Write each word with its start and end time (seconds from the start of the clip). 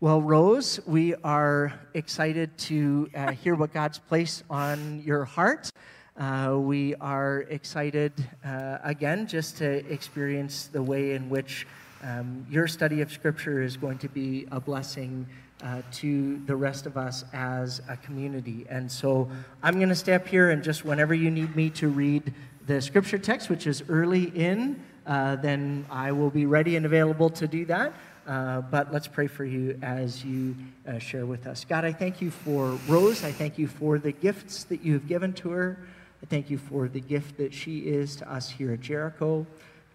Well, 0.00 0.22
Rose, 0.22 0.78
we 0.86 1.16
are 1.24 1.72
excited 1.92 2.56
to 2.58 3.10
uh, 3.16 3.32
hear 3.32 3.56
what 3.56 3.72
God's 3.72 3.98
placed 3.98 4.44
on 4.48 5.02
your 5.04 5.24
heart. 5.24 5.72
Uh, 6.16 6.54
we 6.56 6.94
are 7.00 7.40
excited, 7.50 8.12
uh, 8.44 8.78
again, 8.84 9.26
just 9.26 9.56
to 9.56 9.84
experience 9.92 10.68
the 10.68 10.80
way 10.80 11.14
in 11.14 11.28
which 11.28 11.66
um, 12.04 12.46
your 12.48 12.68
study 12.68 13.00
of 13.00 13.10
Scripture 13.10 13.60
is 13.60 13.76
going 13.76 13.98
to 13.98 14.08
be 14.08 14.46
a 14.52 14.60
blessing 14.60 15.26
uh, 15.64 15.82
to 15.94 16.40
the 16.46 16.54
rest 16.54 16.86
of 16.86 16.96
us 16.96 17.24
as 17.32 17.82
a 17.88 17.96
community. 17.96 18.66
And 18.70 18.88
so 18.88 19.28
I'm 19.64 19.78
going 19.78 19.88
to 19.88 19.96
step 19.96 20.28
here, 20.28 20.50
and 20.50 20.62
just 20.62 20.84
whenever 20.84 21.12
you 21.12 21.28
need 21.28 21.56
me 21.56 21.70
to 21.70 21.88
read 21.88 22.32
the 22.68 22.80
Scripture 22.80 23.18
text, 23.18 23.50
which 23.50 23.66
is 23.66 23.82
early 23.88 24.26
in, 24.26 24.80
uh, 25.08 25.34
then 25.36 25.86
I 25.90 26.12
will 26.12 26.30
be 26.30 26.46
ready 26.46 26.76
and 26.76 26.86
available 26.86 27.30
to 27.30 27.48
do 27.48 27.64
that. 27.64 27.94
Uh, 28.28 28.60
but 28.60 28.92
let's 28.92 29.08
pray 29.08 29.26
for 29.26 29.46
you 29.46 29.78
as 29.80 30.22
you 30.22 30.54
uh, 30.86 30.98
share 30.98 31.24
with 31.24 31.46
us. 31.46 31.64
God, 31.64 31.86
I 31.86 31.92
thank 31.92 32.20
you 32.20 32.30
for 32.30 32.78
Rose. 32.86 33.24
I 33.24 33.32
thank 33.32 33.56
you 33.56 33.66
for 33.66 33.98
the 33.98 34.12
gifts 34.12 34.64
that 34.64 34.82
you 34.82 34.92
have 34.92 35.08
given 35.08 35.32
to 35.34 35.48
her. 35.48 35.78
I 36.22 36.26
thank 36.26 36.50
you 36.50 36.58
for 36.58 36.88
the 36.88 37.00
gift 37.00 37.38
that 37.38 37.54
she 37.54 37.78
is 37.78 38.16
to 38.16 38.30
us 38.30 38.50
here 38.50 38.72
at 38.72 38.82
Jericho, 38.82 39.46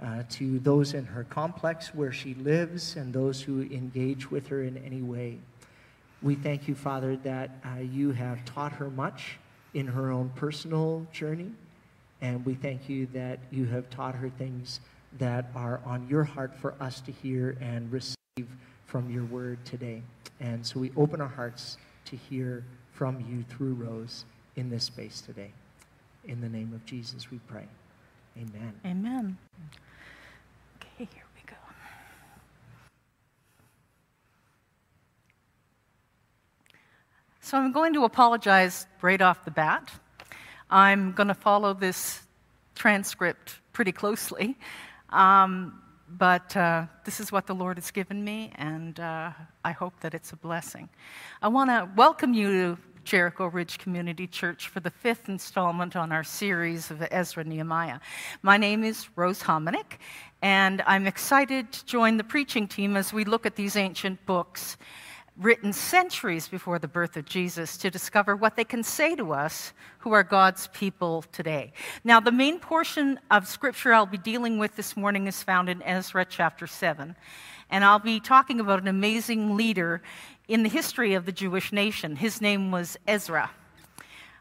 uh, 0.03 0.23
to 0.31 0.57
those 0.59 0.95
in 0.95 1.05
her 1.05 1.25
complex 1.25 1.93
where 1.93 2.11
she 2.11 2.33
lives, 2.33 2.95
and 2.95 3.13
those 3.13 3.39
who 3.39 3.61
engage 3.61 4.31
with 4.31 4.47
her 4.47 4.63
in 4.63 4.77
any 4.77 5.03
way. 5.03 5.37
We 6.23 6.33
thank 6.33 6.67
you, 6.67 6.73
Father, 6.73 7.17
that 7.17 7.51
uh, 7.63 7.81
you 7.81 8.13
have 8.13 8.43
taught 8.45 8.71
her 8.73 8.89
much 8.89 9.37
in 9.75 9.85
her 9.85 10.09
own 10.09 10.31
personal 10.33 11.05
journey. 11.11 11.51
And 12.21 12.43
we 12.47 12.55
thank 12.55 12.89
you 12.89 13.05
that 13.13 13.37
you 13.51 13.65
have 13.65 13.91
taught 13.91 14.15
her 14.15 14.29
things 14.29 14.79
that 15.19 15.51
are 15.53 15.81
on 15.85 16.07
your 16.09 16.23
heart 16.23 16.55
for 16.55 16.73
us 16.79 16.99
to 17.01 17.11
hear 17.11 17.57
and 17.61 17.91
receive 17.91 18.15
from 18.87 19.11
your 19.11 19.25
word 19.25 19.63
today. 19.63 20.01
And 20.39 20.65
so 20.65 20.79
we 20.79 20.91
open 20.97 21.21
our 21.21 21.27
hearts 21.27 21.77
to 22.05 22.15
hear 22.15 22.63
from 22.91 23.23
you 23.29 23.43
through 23.47 23.75
Rose 23.75 24.25
in 24.55 24.71
this 24.71 24.85
space 24.85 25.21
today. 25.21 25.51
In 26.25 26.41
the 26.41 26.49
name 26.49 26.71
of 26.73 26.83
Jesus, 26.83 27.29
we 27.29 27.37
pray. 27.47 27.67
Amen. 28.35 28.73
Amen. 28.85 29.37
Okay, 30.77 31.07
here 31.13 31.23
we 31.35 31.41
go. 31.45 31.55
So 37.41 37.59
I'm 37.59 37.71
going 37.71 37.93
to 37.93 38.05
apologize 38.05 38.87
right 39.03 39.21
off 39.21 39.45
the 39.45 39.51
bat. 39.51 39.91
I'm 40.71 41.11
going 41.11 41.27
to 41.27 41.35
follow 41.35 41.75
this 41.75 42.21
transcript 42.73 43.59
pretty 43.73 43.91
closely. 43.91 44.57
Um, 45.11 45.82
but 46.17 46.55
uh, 46.55 46.85
this 47.05 47.19
is 47.19 47.31
what 47.31 47.47
the 47.47 47.55
Lord 47.55 47.77
has 47.77 47.91
given 47.91 48.23
me, 48.23 48.51
and 48.55 48.99
uh, 48.99 49.31
I 49.63 49.71
hope 49.71 49.99
that 50.01 50.13
it's 50.13 50.31
a 50.31 50.35
blessing. 50.35 50.89
I 51.41 51.47
want 51.47 51.69
to 51.69 51.89
welcome 51.95 52.33
you 52.33 52.51
to 52.51 52.77
Jericho 53.03 53.47
Ridge 53.47 53.79
Community 53.79 54.27
Church 54.27 54.69
for 54.69 54.79
the 54.79 54.89
fifth 54.89 55.27
installment 55.27 55.95
on 55.95 56.11
our 56.11 56.23
series 56.23 56.91
of 56.91 57.05
Ezra 57.11 57.43
Nehemiah. 57.43 57.99
My 58.43 58.57
name 58.57 58.83
is 58.83 59.09
Rose 59.15 59.41
Hominick, 59.41 59.97
and 60.41 60.83
I'm 60.85 61.07
excited 61.07 61.71
to 61.71 61.85
join 61.85 62.17
the 62.17 62.23
preaching 62.23 62.67
team 62.67 62.95
as 62.95 63.11
we 63.11 63.25
look 63.25 63.45
at 63.45 63.55
these 63.55 63.75
ancient 63.75 64.23
books 64.25 64.77
written 65.37 65.73
centuries 65.73 66.47
before 66.47 66.77
the 66.77 66.87
birth 66.87 67.17
of 67.17 67.25
Jesus 67.25 67.77
to 67.77 67.89
discover 67.89 68.35
what 68.35 68.55
they 68.55 68.63
can 68.63 68.83
say 68.83 69.15
to 69.15 69.33
us 69.33 69.73
who 69.99 70.11
are 70.11 70.23
God's 70.23 70.67
people 70.67 71.23
today. 71.31 71.73
Now, 72.03 72.19
the 72.19 72.31
main 72.31 72.59
portion 72.59 73.19
of 73.31 73.47
scripture 73.47 73.93
I'll 73.93 74.05
be 74.05 74.17
dealing 74.17 74.59
with 74.59 74.75
this 74.75 74.95
morning 74.95 75.27
is 75.27 75.41
found 75.41 75.69
in 75.69 75.81
Ezra 75.81 76.25
chapter 76.25 76.67
7. 76.67 77.15
And 77.69 77.83
I'll 77.83 77.99
be 77.99 78.19
talking 78.19 78.59
about 78.59 78.81
an 78.81 78.87
amazing 78.87 79.55
leader 79.57 80.03
in 80.47 80.61
the 80.61 80.69
history 80.69 81.15
of 81.15 81.25
the 81.25 81.31
Jewish 81.31 81.71
nation. 81.71 82.15
His 82.15 82.39
name 82.39 82.71
was 82.71 82.97
Ezra. 83.07 83.49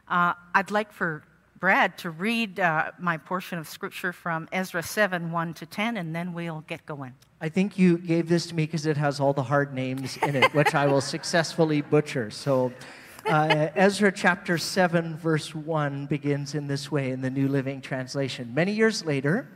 Uh, 0.07 0.33
I'd 0.53 0.69
like 0.69 0.91
for 0.91 1.23
Brad 1.59 1.97
to 1.99 2.11
read 2.11 2.59
uh, 2.59 2.91
my 2.99 3.17
portion 3.17 3.57
of 3.57 3.67
scripture 3.67 4.13
from 4.13 4.47
Ezra 4.51 4.83
7 4.83 5.31
1 5.31 5.53
to 5.55 5.65
10, 5.65 5.97
and 5.97 6.15
then 6.15 6.33
we'll 6.33 6.63
get 6.67 6.85
going. 6.85 7.13
I 7.43 7.49
think 7.49 7.77
you 7.77 7.97
gave 7.97 8.29
this 8.29 8.45
to 8.45 8.55
me 8.55 8.65
because 8.65 8.85
it 8.85 8.95
has 8.95 9.19
all 9.19 9.33
the 9.33 9.43
hard 9.43 9.73
names 9.73 10.15
in 10.15 10.37
it, 10.37 10.53
which 10.53 10.73
I 10.73 10.87
will 10.87 11.01
successfully 11.15 11.81
butcher. 11.81 12.31
So, 12.31 12.71
uh, 13.25 13.67
Ezra 13.75 14.13
chapter 14.13 14.57
7, 14.57 15.17
verse 15.17 15.53
1 15.53 16.05
begins 16.05 16.55
in 16.55 16.67
this 16.67 16.89
way 16.89 17.11
in 17.11 17.19
the 17.19 17.29
New 17.29 17.49
Living 17.49 17.81
Translation. 17.81 18.53
Many 18.53 18.71
years 18.71 19.03
later, 19.03 19.49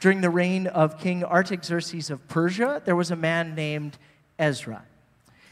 during 0.00 0.22
the 0.22 0.30
reign 0.30 0.68
of 0.68 0.98
King 0.98 1.22
Artaxerxes 1.22 2.08
of 2.08 2.26
Persia, 2.28 2.80
there 2.86 2.96
was 2.96 3.10
a 3.10 3.16
man 3.16 3.54
named 3.54 3.98
Ezra. 4.38 4.82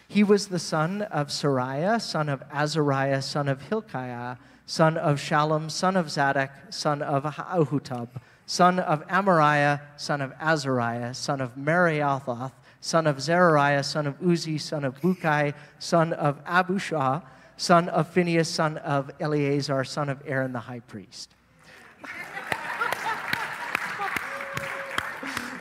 He 0.09 0.25
was 0.25 0.49
the 0.49 0.59
son 0.59 1.03
of 1.03 1.27
Seraiah, 1.27 2.01
son 2.01 2.31
of 2.31 2.43
Azariah, 2.51 3.21
son 3.21 3.49
of 3.49 3.61
Hilkiah 3.61 4.39
son 4.67 4.97
of 4.97 5.19
Shallum, 5.19 5.71
son 5.71 5.97
of 5.97 6.11
Zadok, 6.11 6.51
son 6.71 7.03
of 7.03 7.25
Ahutub, 7.25 8.09
son 8.53 8.79
of 8.81 9.03
Amariah, 9.07 9.81
son 9.97 10.21
of 10.21 10.31
Azariah, 10.39 11.15
son 11.15 11.41
of 11.41 11.55
Meraioth, 11.57 12.53
son 12.83 13.07
of 13.07 13.17
Zerariah, 13.17 13.83
son 13.83 14.07
of 14.07 14.21
Uzzi, 14.21 14.59
son 14.59 14.85
of 14.85 15.01
Bukai, 15.01 15.55
son 15.79 16.13
of 16.13 16.45
Abushah, 16.45 17.23
son 17.57 17.89
of 17.89 18.09
Phinehas, 18.09 18.51
son 18.51 18.77
of 18.77 19.11
Eleazar, 19.19 19.85
son 19.85 20.11
of 20.11 20.23
Aaron 20.27 20.53
the 20.53 20.61
high 20.61 20.81
priest. 20.81 21.35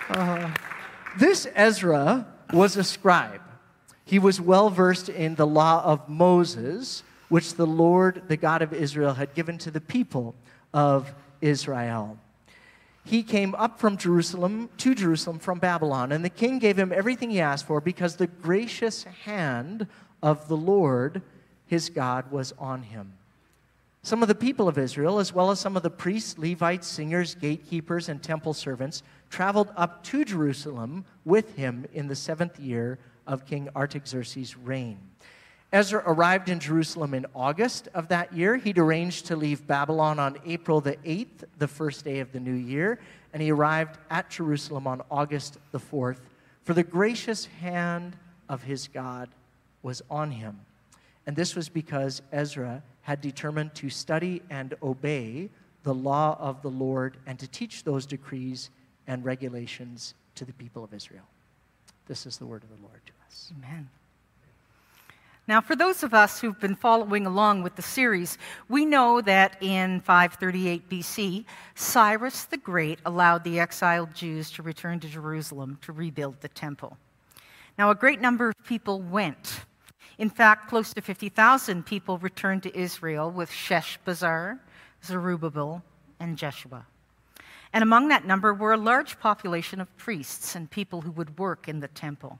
Uh, 0.09 0.51
this 1.17 1.47
Ezra 1.55 2.27
was 2.51 2.75
a 2.75 2.83
scribe. 2.83 3.39
He 4.03 4.19
was 4.19 4.41
well 4.41 4.69
versed 4.69 5.07
in 5.07 5.35
the 5.35 5.47
law 5.47 5.81
of 5.85 6.09
Moses 6.09 7.03
which 7.29 7.53
the 7.53 7.65
Lord, 7.65 8.23
the 8.27 8.35
God 8.35 8.61
of 8.61 8.73
Israel, 8.73 9.13
had 9.13 9.33
given 9.33 9.57
to 9.59 9.71
the 9.71 9.79
people 9.79 10.35
of 10.73 11.13
Israel. 11.39 12.17
He 13.03 13.23
came 13.23 13.55
up 13.55 13.79
from 13.79 13.97
Jerusalem 13.97 14.69
to 14.77 14.93
Jerusalem 14.93 15.39
from 15.39 15.59
Babylon, 15.59 16.11
and 16.11 16.23
the 16.23 16.29
king 16.29 16.59
gave 16.59 16.77
him 16.77 16.93
everything 16.93 17.31
he 17.31 17.41
asked 17.41 17.65
for 17.65 17.81
because 17.81 18.15
the 18.15 18.27
gracious 18.27 19.03
hand 19.03 19.87
of 20.21 20.47
the 20.47 20.57
Lord, 20.57 21.21
his 21.65 21.89
God, 21.89 22.31
was 22.31 22.53
on 22.59 22.83
him. 22.83 23.13
Some 24.03 24.21
of 24.23 24.27
the 24.27 24.35
people 24.35 24.67
of 24.67 24.79
Israel, 24.79 25.19
as 25.19 25.33
well 25.33 25.51
as 25.51 25.59
some 25.59 25.77
of 25.77 25.83
the 25.83 25.89
priests, 25.89 26.37
Levites, 26.37 26.87
singers, 26.87 27.35
gatekeepers, 27.35 28.09
and 28.09 28.21
temple 28.21 28.53
servants, 28.53 29.03
traveled 29.29 29.69
up 29.75 30.03
to 30.05 30.25
Jerusalem 30.25 31.05
with 31.23 31.55
him 31.55 31.85
in 31.93 32.07
the 32.07 32.15
seventh 32.15 32.59
year 32.59 32.97
of 33.27 33.45
King 33.45 33.69
Artaxerxes' 33.75 34.57
reign. 34.57 34.97
Ezra 35.73 36.03
arrived 36.05 36.49
in 36.49 36.59
Jerusalem 36.59 37.13
in 37.13 37.25
August 37.33 37.87
of 37.93 38.09
that 38.09 38.33
year. 38.33 38.57
He'd 38.57 38.77
arranged 38.77 39.27
to 39.27 39.37
leave 39.37 39.65
Babylon 39.65 40.19
on 40.19 40.37
April 40.45 40.81
the 40.81 40.97
8th, 40.97 41.45
the 41.57 41.67
first 41.67 42.03
day 42.03 42.19
of 42.19 42.33
the 42.33 42.41
new 42.41 42.53
year, 42.53 42.99
and 43.31 43.41
he 43.41 43.51
arrived 43.51 43.97
at 44.09 44.29
Jerusalem 44.29 44.85
on 44.85 45.01
August 45.09 45.57
the 45.71 45.79
4th, 45.79 46.19
for 46.63 46.73
the 46.73 46.83
gracious 46.83 47.45
hand 47.45 48.17
of 48.49 48.63
his 48.63 48.89
God 48.89 49.29
was 49.81 50.01
on 50.09 50.31
him. 50.31 50.59
And 51.25 51.37
this 51.37 51.55
was 51.55 51.69
because 51.69 52.21
Ezra 52.33 52.83
had 53.03 53.21
determined 53.21 53.73
to 53.75 53.89
study 53.89 54.41
and 54.49 54.75
obey 54.83 55.49
the 55.83 55.93
law 55.93 56.37
of 56.39 56.61
the 56.61 56.69
Lord 56.69 57.17
and 57.25 57.39
to 57.39 57.47
teach 57.47 57.83
those 57.83 58.05
decrees 58.05 58.69
and 59.07 59.23
regulations 59.23 60.15
to 60.35 60.43
the 60.43 60.53
people 60.53 60.83
of 60.83 60.93
Israel. 60.93 61.25
This 62.07 62.25
is 62.25 62.37
the 62.37 62.45
word 62.45 62.63
of 62.63 62.69
the 62.69 62.85
Lord 62.85 63.01
to 63.05 63.13
us. 63.25 63.53
Amen. 63.57 63.89
Now, 65.51 65.59
for 65.59 65.75
those 65.75 66.01
of 66.01 66.13
us 66.13 66.39
who've 66.39 66.57
been 66.61 66.77
following 66.77 67.25
along 67.25 67.61
with 67.61 67.75
the 67.75 67.81
series, 67.81 68.37
we 68.69 68.85
know 68.85 69.19
that 69.19 69.57
in 69.59 69.99
538 69.99 70.89
BC, 70.89 71.43
Cyrus 71.75 72.45
the 72.45 72.55
Great 72.55 72.99
allowed 73.05 73.43
the 73.43 73.59
exiled 73.59 74.13
Jews 74.13 74.49
to 74.51 74.63
return 74.63 75.01
to 75.01 75.09
Jerusalem 75.09 75.77
to 75.81 75.91
rebuild 75.91 76.39
the 76.39 76.47
temple. 76.47 76.97
Now, 77.77 77.89
a 77.89 77.95
great 77.95 78.21
number 78.21 78.47
of 78.47 78.65
people 78.65 79.01
went. 79.01 79.65
In 80.17 80.29
fact, 80.29 80.69
close 80.69 80.93
to 80.93 81.01
50,000 81.01 81.85
people 81.85 82.17
returned 82.19 82.63
to 82.63 82.79
Israel 82.79 83.29
with 83.29 83.49
Sheshbazzar, 83.51 84.57
Zerubbabel, 85.03 85.83
and 86.21 86.37
Jeshua. 86.37 86.85
And 87.73 87.83
among 87.83 88.07
that 88.07 88.23
number 88.23 88.53
were 88.53 88.71
a 88.71 88.77
large 88.77 89.19
population 89.19 89.81
of 89.81 89.97
priests 89.97 90.55
and 90.55 90.71
people 90.71 91.01
who 91.01 91.11
would 91.11 91.37
work 91.37 91.67
in 91.67 91.81
the 91.81 91.89
temple. 91.89 92.39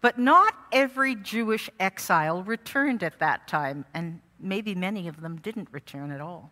But 0.00 0.18
not 0.18 0.54
every 0.72 1.14
Jewish 1.14 1.68
exile 1.80 2.42
returned 2.42 3.02
at 3.02 3.18
that 3.18 3.48
time, 3.48 3.84
and 3.94 4.20
maybe 4.38 4.74
many 4.74 5.08
of 5.08 5.20
them 5.20 5.36
didn't 5.36 5.68
return 5.72 6.12
at 6.12 6.20
all. 6.20 6.50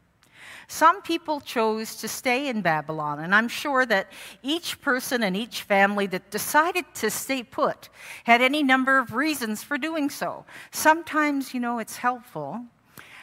Some 0.69 1.03
people 1.03 1.41
chose 1.41 1.97
to 1.97 2.09
stay 2.09 2.49
in 2.49 2.61
Babylon, 2.61 3.21
and 3.21 3.35
I'm 3.35 3.49
sure 3.49 3.87
that 3.87 4.11
each 4.43 4.81
person 4.81 5.23
and 5.23 5.37
each 5.37 5.63
family 5.63 6.07
that 6.09 6.31
decided 6.31 6.85
to 6.95 7.11
stay 7.11 7.43
put 7.43 7.89
had 8.25 8.41
any 8.43 8.63
number 8.63 8.99
of 8.99 9.15
reasons 9.15 9.63
for 9.63 9.79
doing 9.79 10.11
so. 10.11 10.45
Sometimes, 10.73 11.55
you 11.55 11.61
know, 11.61 11.79
it's 11.79 11.97
helpful 11.97 12.65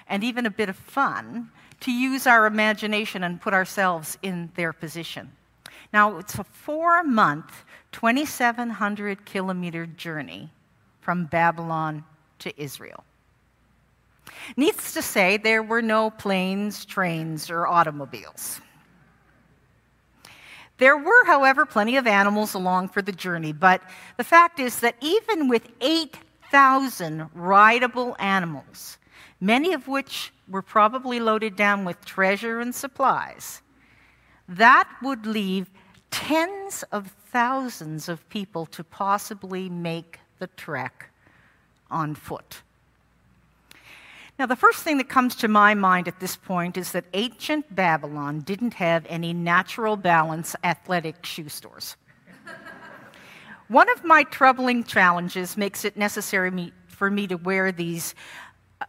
and 0.07 0.23
even 0.23 0.45
a 0.45 0.51
bit 0.51 0.69
of 0.69 0.75
fun 0.75 1.49
to 1.81 1.91
use 1.91 2.27
our 2.27 2.45
imagination 2.45 3.23
and 3.23 3.41
put 3.41 3.53
ourselves 3.53 4.17
in 4.21 4.49
their 4.55 4.71
position. 4.71 5.31
Now, 5.93 6.17
it's 6.17 6.39
a 6.39 6.43
four 6.43 7.03
month 7.03 7.63
2,700 7.91 9.25
kilometer 9.25 9.85
journey 9.85 10.49
from 10.99 11.25
Babylon 11.25 12.03
to 12.39 12.61
Israel. 12.61 13.03
Needless 14.57 14.93
to 14.93 15.03
say, 15.03 15.37
there 15.37 15.61
were 15.61 15.83
no 15.83 16.09
planes, 16.09 16.83
trains, 16.83 17.51
or 17.51 17.67
automobiles. 17.67 18.59
There 20.79 20.97
were, 20.97 21.25
however, 21.25 21.65
plenty 21.67 21.97
of 21.97 22.07
animals 22.07 22.55
along 22.55 22.89
for 22.89 23.03
the 23.03 23.11
journey, 23.11 23.53
but 23.53 23.81
the 24.17 24.23
fact 24.23 24.59
is 24.59 24.79
that 24.79 24.95
even 25.01 25.47
with 25.47 25.69
8,000 25.79 27.29
rideable 27.35 28.15
animals, 28.17 28.97
many 29.39 29.73
of 29.73 29.87
which 29.87 30.33
were 30.49 30.63
probably 30.63 31.19
loaded 31.19 31.55
down 31.55 31.85
with 31.85 32.03
treasure 32.03 32.59
and 32.59 32.73
supplies, 32.73 33.61
that 34.47 34.89
would 35.01 35.25
leave 35.25 35.69
tens 36.13 36.83
of 36.91 37.11
thousands 37.31 38.07
of 38.07 38.29
people 38.29 38.67
to 38.67 38.83
possibly 38.83 39.67
make 39.67 40.19
the 40.37 40.45
trek 40.45 41.09
on 41.89 42.13
foot. 42.13 42.61
Now, 44.37 44.45
the 44.45 44.55
first 44.55 44.83
thing 44.83 44.99
that 44.99 45.09
comes 45.09 45.35
to 45.37 45.47
my 45.47 45.73
mind 45.73 46.07
at 46.07 46.19
this 46.19 46.35
point 46.35 46.77
is 46.77 46.91
that 46.91 47.05
ancient 47.13 47.75
Babylon 47.75 48.41
didn't 48.41 48.75
have 48.75 49.07
any 49.09 49.33
natural 49.33 49.97
balance 49.97 50.55
athletic 50.63 51.25
shoe 51.25 51.49
stores. 51.49 51.95
One 53.67 53.89
of 53.89 54.03
my 54.03 54.23
troubling 54.23 54.83
challenges 54.83 55.57
makes 55.57 55.83
it 55.83 55.97
necessary 55.97 56.71
for 56.87 57.09
me 57.09 57.25
to 57.25 57.35
wear 57.37 57.71
these, 57.71 58.13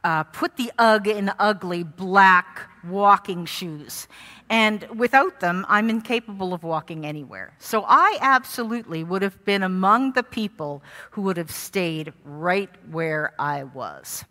uh, 0.03 0.25
put 0.25 0.57
the 0.57 0.73
UGG 0.79 1.09
in 1.09 1.31
ugly 1.39 1.83
black 1.83 2.69
walking 2.85 3.45
shoes. 3.45 4.09
And 4.51 4.87
without 4.97 5.41
them, 5.41 5.65
I'm 5.69 5.89
incapable 5.89 6.53
of 6.53 6.63
walking 6.63 7.07
anywhere. 7.07 7.55
So 7.59 7.85
I 7.87 8.19
absolutely 8.21 9.05
would 9.05 9.23
have 9.23 9.45
been 9.45 9.63
among 9.63 10.13
the 10.13 10.23
people 10.23 10.83
who 11.13 11.23
would 11.23 11.37
have 11.37 11.51
stayed 11.51 12.13
right 12.25 12.71
where 12.91 13.33
I 13.39 13.65
was. 13.65 14.25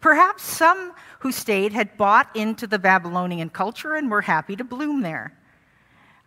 Perhaps 0.00 0.42
some 0.42 0.92
who 1.20 1.32
stayed 1.32 1.72
had 1.72 1.96
bought 1.96 2.34
into 2.36 2.66
the 2.66 2.78
Babylonian 2.78 3.50
culture 3.50 3.94
and 3.94 4.10
were 4.10 4.22
happy 4.22 4.56
to 4.56 4.64
bloom 4.64 5.02
there. 5.02 5.36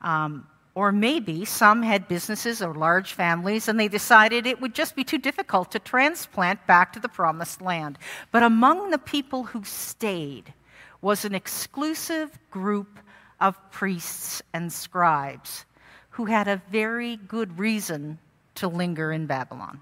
Um, 0.01 0.47
or 0.80 0.94
maybe 0.94 1.44
some 1.44 1.84
had 1.84 2.08
businesses 2.08 2.62
or 2.62 2.74
large 2.74 3.12
families 3.12 3.68
and 3.68 3.78
they 3.78 3.90
decided 3.90 4.48
it 4.48 4.62
would 4.62 4.74
just 4.74 4.96
be 4.96 5.04
too 5.04 5.18
difficult 5.18 5.70
to 5.70 5.78
transplant 5.78 6.66
back 6.68 6.94
to 6.94 7.02
the 7.02 7.10
promised 7.10 7.62
land. 7.62 7.98
But 8.31 8.44
among 8.44 8.90
the 8.90 8.98
people 8.98 9.44
who 9.44 9.62
stayed 9.66 10.54
was 11.02 11.26
an 11.26 11.36
exclusive 11.36 12.40
group 12.50 12.98
of 13.42 13.58
priests 13.72 14.42
and 14.54 14.72
scribes 14.72 15.66
who 16.12 16.24
had 16.24 16.48
a 16.48 16.62
very 16.72 17.18
good 17.18 17.60
reason 17.60 18.18
to 18.56 18.70
linger 18.70 19.12
in 19.12 19.26
Babylon. 19.26 19.81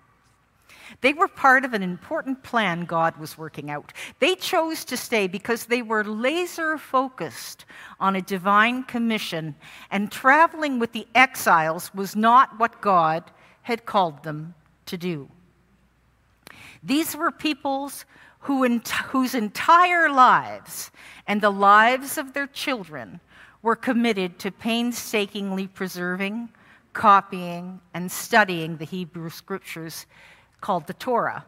They 1.01 1.13
were 1.13 1.27
part 1.27 1.65
of 1.65 1.73
an 1.73 1.83
important 1.83 2.43
plan 2.43 2.85
God 2.85 3.17
was 3.17 3.37
working 3.37 3.69
out. 3.69 3.93
They 4.19 4.35
chose 4.35 4.85
to 4.85 4.97
stay 4.97 5.27
because 5.27 5.65
they 5.65 5.81
were 5.81 6.03
laser 6.03 6.77
focused 6.77 7.65
on 7.99 8.15
a 8.15 8.21
divine 8.21 8.83
commission, 8.83 9.55
and 9.91 10.11
traveling 10.11 10.79
with 10.79 10.91
the 10.91 11.07
exiles 11.15 11.93
was 11.93 12.15
not 12.15 12.59
what 12.59 12.81
God 12.81 13.31
had 13.63 13.85
called 13.85 14.23
them 14.23 14.53
to 14.85 14.97
do. 14.97 15.29
These 16.83 17.15
were 17.15 17.31
peoples 17.31 18.05
who, 18.41 18.79
whose 19.07 19.35
entire 19.35 20.09
lives 20.09 20.91
and 21.27 21.41
the 21.41 21.49
lives 21.49 22.17
of 22.17 22.33
their 22.33 22.47
children 22.47 23.19
were 23.61 23.75
committed 23.75 24.39
to 24.39 24.51
painstakingly 24.51 25.67
preserving, 25.67 26.49
copying, 26.93 27.81
and 27.93 28.11
studying 28.11 28.77
the 28.77 28.85
Hebrew 28.85 29.29
scriptures 29.29 30.05
called 30.61 30.87
the 30.87 30.93
Torah 30.93 31.45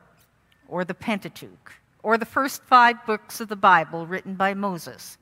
or 0.67 0.85
the 0.85 0.94
Pentateuch 0.94 1.73
or 2.03 2.17
the 2.17 2.25
first 2.25 2.63
five 2.63 3.06
books 3.06 3.41
of 3.41 3.47
the 3.47 3.56
Bible 3.56 4.06
written 4.06 4.35
by 4.35 4.53
Moses 4.53 5.17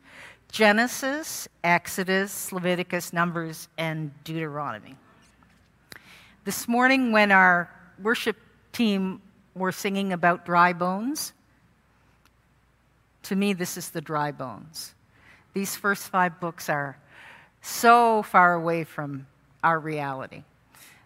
Genesis, 0.50 1.48
Exodus, 1.64 2.52
Leviticus, 2.54 3.12
Numbers, 3.12 3.68
and 3.78 4.12
Deuteronomy. 4.24 4.96
This 6.46 6.70
morning, 6.70 7.12
when 7.12 7.32
our 7.32 7.70
worship 8.02 8.38
team 8.72 9.22
were 9.56 9.74
singing 9.74 10.14
about 10.14 10.46
dry 10.46 10.72
bones, 10.72 11.34
to 13.24 13.36
me, 13.36 13.52
this 13.52 13.76
is 13.76 13.90
the 13.90 14.00
dry 14.00 14.32
bones. 14.32 14.96
These 15.54 15.76
first 15.76 16.08
five 16.08 16.40
books 16.40 16.70
are 16.70 16.98
so 17.62 18.24
far 18.24 18.54
away 18.54 18.86
from 18.86 19.28
our 19.64 19.80
reality. 19.80 20.44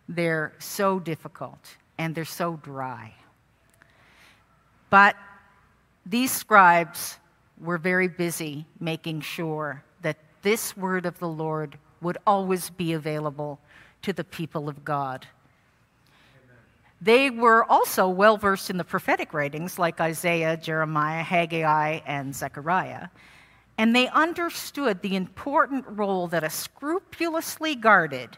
They're 0.07 0.53
so 0.59 0.99
difficult 0.99 1.77
and 2.01 2.15
they're 2.15 2.25
so 2.25 2.59
dry. 2.63 3.13
But 4.89 5.15
these 6.03 6.31
scribes 6.31 7.19
were 7.59 7.77
very 7.77 8.07
busy 8.07 8.65
making 8.79 9.21
sure 9.21 9.83
that 10.01 10.17
this 10.41 10.75
word 10.75 11.05
of 11.05 11.19
the 11.19 11.27
Lord 11.27 11.77
would 12.01 12.17
always 12.25 12.71
be 12.71 12.93
available 12.93 13.59
to 14.01 14.13
the 14.13 14.23
people 14.23 14.67
of 14.67 14.83
God. 14.83 15.27
They 16.99 17.29
were 17.29 17.63
also 17.65 18.09
well 18.09 18.35
versed 18.37 18.71
in 18.71 18.77
the 18.77 18.83
prophetic 18.83 19.31
writings 19.31 19.77
like 19.77 20.01
Isaiah, 20.01 20.57
Jeremiah, 20.57 21.21
Haggai, 21.21 21.99
and 22.07 22.33
Zechariah. 22.35 23.09
And 23.77 23.95
they 23.95 24.07
understood 24.09 25.01
the 25.01 25.15
important 25.15 25.85
role 25.87 26.27
that 26.27 26.43
a 26.43 26.49
scrupulously 26.49 27.75
guarded, 27.75 28.37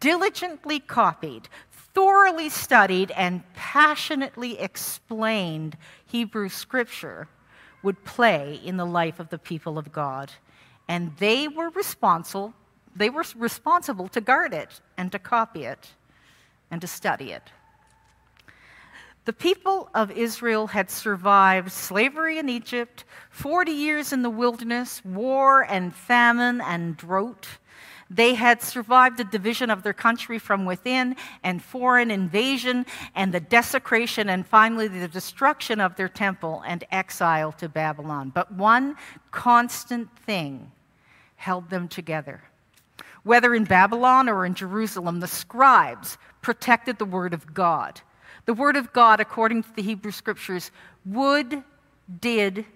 diligently 0.00 0.80
copied, 0.80 1.48
thoroughly 1.94 2.48
studied 2.48 3.10
and 3.12 3.42
passionately 3.54 4.58
explained 4.58 5.76
Hebrew 6.06 6.48
scripture 6.48 7.28
would 7.82 8.04
play 8.04 8.60
in 8.64 8.76
the 8.76 8.86
life 8.86 9.20
of 9.20 9.28
the 9.28 9.38
people 9.38 9.78
of 9.78 9.92
God. 9.92 10.32
And 10.88 11.16
they 11.18 11.48
were 11.48 11.70
responsible, 11.70 12.54
they 12.94 13.10
were 13.10 13.24
responsible 13.36 14.08
to 14.08 14.20
guard 14.20 14.52
it 14.52 14.80
and 14.96 15.12
to 15.12 15.18
copy 15.18 15.64
it 15.64 15.92
and 16.70 16.80
to 16.80 16.86
study 16.86 17.32
it. 17.32 17.50
The 19.24 19.32
people 19.32 19.88
of 19.94 20.10
Israel 20.10 20.66
had 20.66 20.90
survived 20.90 21.72
slavery 21.72 22.38
in 22.38 22.50
Egypt, 22.50 23.04
40 23.30 23.72
years 23.72 24.12
in 24.12 24.20
the 24.20 24.28
wilderness, 24.28 25.02
war 25.02 25.62
and 25.62 25.94
famine 25.94 26.60
and 26.60 26.94
drought. 26.94 27.48
They 28.10 28.34
had 28.34 28.62
survived 28.62 29.16
the 29.16 29.24
division 29.24 29.70
of 29.70 29.82
their 29.82 29.92
country 29.92 30.38
from 30.38 30.66
within 30.66 31.16
and 31.42 31.62
foreign 31.62 32.10
invasion 32.10 32.86
and 33.14 33.32
the 33.32 33.40
desecration 33.40 34.28
and 34.28 34.46
finally 34.46 34.88
the 34.88 35.08
destruction 35.08 35.80
of 35.80 35.96
their 35.96 36.08
temple 36.08 36.62
and 36.66 36.84
exile 36.90 37.52
to 37.52 37.68
Babylon. 37.68 38.30
But 38.34 38.52
one 38.52 38.96
constant 39.30 40.16
thing 40.18 40.70
held 41.36 41.70
them 41.70 41.88
together. 41.88 42.42
Whether 43.22 43.54
in 43.54 43.64
Babylon 43.64 44.28
or 44.28 44.44
in 44.44 44.54
Jerusalem, 44.54 45.20
the 45.20 45.26
scribes 45.26 46.18
protected 46.42 46.98
the 46.98 47.06
word 47.06 47.32
of 47.32 47.54
God. 47.54 48.02
The 48.44 48.54
word 48.54 48.76
of 48.76 48.92
God, 48.92 49.18
according 49.18 49.62
to 49.62 49.74
the 49.74 49.82
Hebrew 49.82 50.10
scriptures, 50.10 50.70
would, 51.06 51.64
did, 52.20 52.66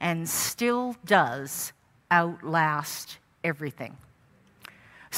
and 0.00 0.26
still 0.26 0.96
does 1.04 1.74
outlast 2.10 3.18
everything. 3.44 3.98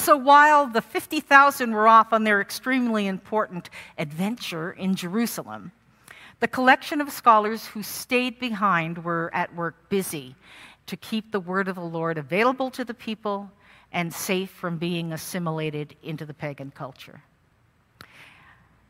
So 0.00 0.16
while 0.16 0.66
the 0.66 0.80
50,000 0.80 1.72
were 1.72 1.86
off 1.86 2.14
on 2.14 2.24
their 2.24 2.40
extremely 2.40 3.06
important 3.06 3.68
adventure 3.98 4.72
in 4.72 4.94
Jerusalem, 4.94 5.72
the 6.40 6.48
collection 6.48 7.02
of 7.02 7.12
scholars 7.12 7.66
who 7.66 7.82
stayed 7.82 8.40
behind 8.40 9.04
were 9.04 9.30
at 9.34 9.54
work 9.54 9.90
busy 9.90 10.36
to 10.86 10.96
keep 10.96 11.30
the 11.30 11.38
word 11.38 11.68
of 11.68 11.74
the 11.74 11.82
Lord 11.82 12.16
available 12.16 12.70
to 12.70 12.82
the 12.82 12.94
people 12.94 13.50
and 13.92 14.10
safe 14.10 14.48
from 14.48 14.78
being 14.78 15.12
assimilated 15.12 15.94
into 16.02 16.24
the 16.24 16.32
pagan 16.32 16.70
culture. 16.70 17.20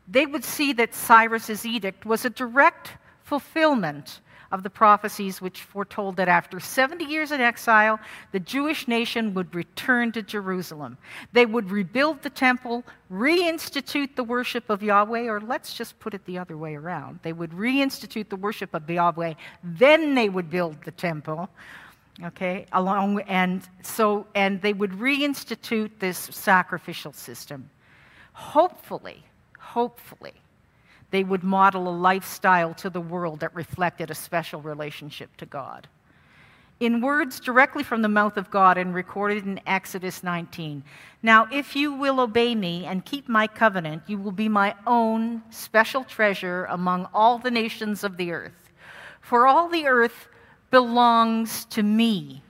They 0.07 0.25
would 0.25 0.45
see 0.45 0.71
that 0.73 0.95
Cyrus's 0.95 1.65
edict 1.65 2.05
was 2.05 2.23
a 2.23 2.29
direct 2.29 2.91
fulfillment 3.21 4.21
of 4.51 4.63
the 4.63 4.69
prophecies 4.69 5.41
which 5.41 5.61
foretold 5.61 6.17
that 6.17 6.27
after 6.27 6.59
70 6.59 7.05
years 7.05 7.31
in 7.31 7.41
exile, 7.41 7.99
the 8.31 8.39
Jewish 8.39 8.87
nation 8.87 9.33
would 9.33 9.53
return 9.55 10.11
to 10.11 10.21
Jerusalem. 10.21 10.97
They 11.33 11.45
would 11.45 11.71
rebuild 11.71 12.21
the 12.21 12.29
temple, 12.29 12.83
reinstitute 13.11 14.15
the 14.15 14.23
worship 14.23 14.69
of 14.69 14.83
Yahweh, 14.83 15.27
or 15.27 15.39
let's 15.39 15.73
just 15.73 15.99
put 15.99 16.13
it 16.13 16.25
the 16.25 16.37
other 16.37 16.57
way 16.57 16.75
around. 16.75 17.19
They 17.23 17.33
would 17.33 17.51
reinstitute 17.51 18.29
the 18.29 18.35
worship 18.35 18.73
of 18.73 18.89
Yahweh, 18.89 19.33
then 19.63 20.15
they 20.15 20.29
would 20.29 20.49
build 20.49 20.83
the 20.83 20.91
temple. 20.91 21.49
Okay, 22.23 22.65
along 22.73 23.21
and 23.21 23.67
so 23.81 24.27
and 24.35 24.61
they 24.61 24.73
would 24.73 24.91
reinstitute 24.91 25.91
this 25.99 26.17
sacrificial 26.17 27.13
system. 27.13 27.69
Hopefully, 28.33 29.23
hopefully, 29.57 30.33
they 31.11 31.23
would 31.23 31.43
model 31.43 31.87
a 31.87 31.95
lifestyle 31.95 32.73
to 32.75 32.89
the 32.89 33.01
world 33.01 33.41
that 33.41 33.53
reflected 33.53 34.09
a 34.09 34.15
special 34.15 34.61
relationship 34.61 35.35
to 35.37 35.45
God. 35.45 35.87
in 36.81 36.99
words 36.99 37.39
directly 37.39 37.83
from 37.83 38.01
the 38.01 38.09
mouth 38.09 38.37
of 38.37 38.49
God 38.49 38.75
and 38.75 38.95
recorded 38.95 39.45
in 39.45 39.61
Exodus 39.67 40.23
19. 40.23 40.83
Now, 41.21 41.47
if 41.51 41.75
you 41.75 41.93
will 41.93 42.19
obey 42.19 42.55
me 42.55 42.85
and 42.85 43.05
keep 43.05 43.29
my 43.29 43.45
covenant, 43.45 44.01
you 44.07 44.17
will 44.17 44.31
be 44.31 44.49
my 44.49 44.73
own 44.87 45.43
special 45.51 46.03
treasure 46.03 46.65
among 46.71 47.07
all 47.13 47.37
the 47.37 47.51
nations 47.51 48.03
of 48.03 48.17
the 48.17 48.31
earth. 48.31 48.71
For 49.21 49.45
all 49.45 49.69
the 49.69 49.85
earth 49.85 50.27
belongs 50.71 51.65
to 51.65 51.83
me, 51.83 52.41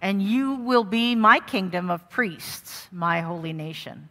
and 0.00 0.22
you 0.22 0.54
will 0.54 0.84
be 0.84 1.14
my 1.14 1.38
kingdom 1.40 1.90
of 1.90 2.08
priests, 2.08 2.88
my 2.90 3.20
holy 3.20 3.52
nation. 3.52 4.08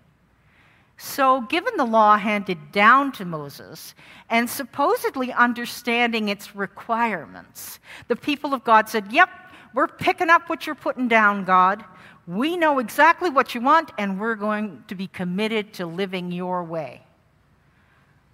So, 0.97 1.41
given 1.41 1.73
the 1.75 1.85
law 1.85 2.17
handed 2.17 2.71
down 2.71 3.11
to 3.13 3.25
Moses 3.25 3.95
and 4.29 4.49
supposedly 4.49 5.31
understanding 5.33 6.29
its 6.29 6.55
requirements, 6.55 7.79
the 8.07 8.15
people 8.15 8.53
of 8.53 8.63
God 8.63 8.87
said, 8.87 9.11
Yep, 9.11 9.29
we're 9.73 9.87
picking 9.87 10.29
up 10.29 10.49
what 10.49 10.65
you're 10.65 10.75
putting 10.75 11.09
down, 11.09 11.43
God. 11.43 11.83
We 12.27 12.55
know 12.57 12.79
exactly 12.79 13.29
what 13.29 13.53
you 13.53 13.61
want, 13.61 13.91
and 13.97 14.19
we're 14.19 14.35
going 14.35 14.83
to 14.87 14.95
be 14.95 15.07
committed 15.07 15.73
to 15.73 15.85
living 15.85 16.31
your 16.31 16.63
way. 16.63 17.04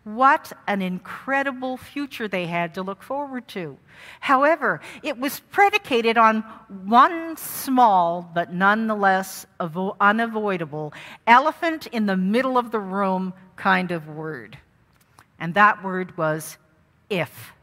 What 0.03 0.51
an 0.65 0.81
incredible 0.81 1.77
future 1.77 2.27
they 2.27 2.47
had 2.47 2.73
to 2.73 2.81
look 2.81 3.03
forward 3.03 3.47
to. 3.49 3.77
However, 4.19 4.81
it 5.03 5.19
was 5.19 5.41
predicated 5.51 6.17
on 6.17 6.41
one 6.85 7.37
small, 7.37 8.27
but 8.33 8.51
nonetheless 8.51 9.45
unavoidable, 9.59 10.93
elephant 11.27 11.85
in 11.87 12.07
the 12.07 12.17
middle 12.17 12.57
of 12.57 12.71
the 12.71 12.79
room 12.79 13.33
kind 13.55 13.91
of 13.91 14.07
word. 14.07 14.57
And 15.39 15.53
that 15.53 15.83
word 15.83 16.17
was 16.17 16.57
if. 17.11 17.53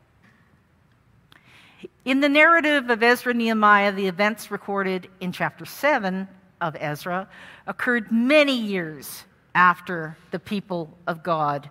In 2.04 2.21
the 2.21 2.28
narrative 2.28 2.88
of 2.88 3.02
Ezra 3.02 3.35
Nehemiah, 3.35 3.92
the 3.92 4.07
events 4.07 4.50
recorded 4.50 5.09
in 5.21 5.33
chapter 5.33 5.64
7 5.64 6.28
of 6.61 6.76
Ezra 6.78 7.28
occurred 7.66 8.12
many 8.12 8.57
years 8.57 9.25
after 9.57 10.16
the 10.30 10.38
people 10.38 10.97
of 11.09 11.25
God 11.25 11.68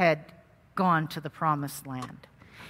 had 0.00 0.32
gone 0.76 1.06
to 1.06 1.20
the 1.20 1.28
promised 1.28 1.86
land. 1.86 2.26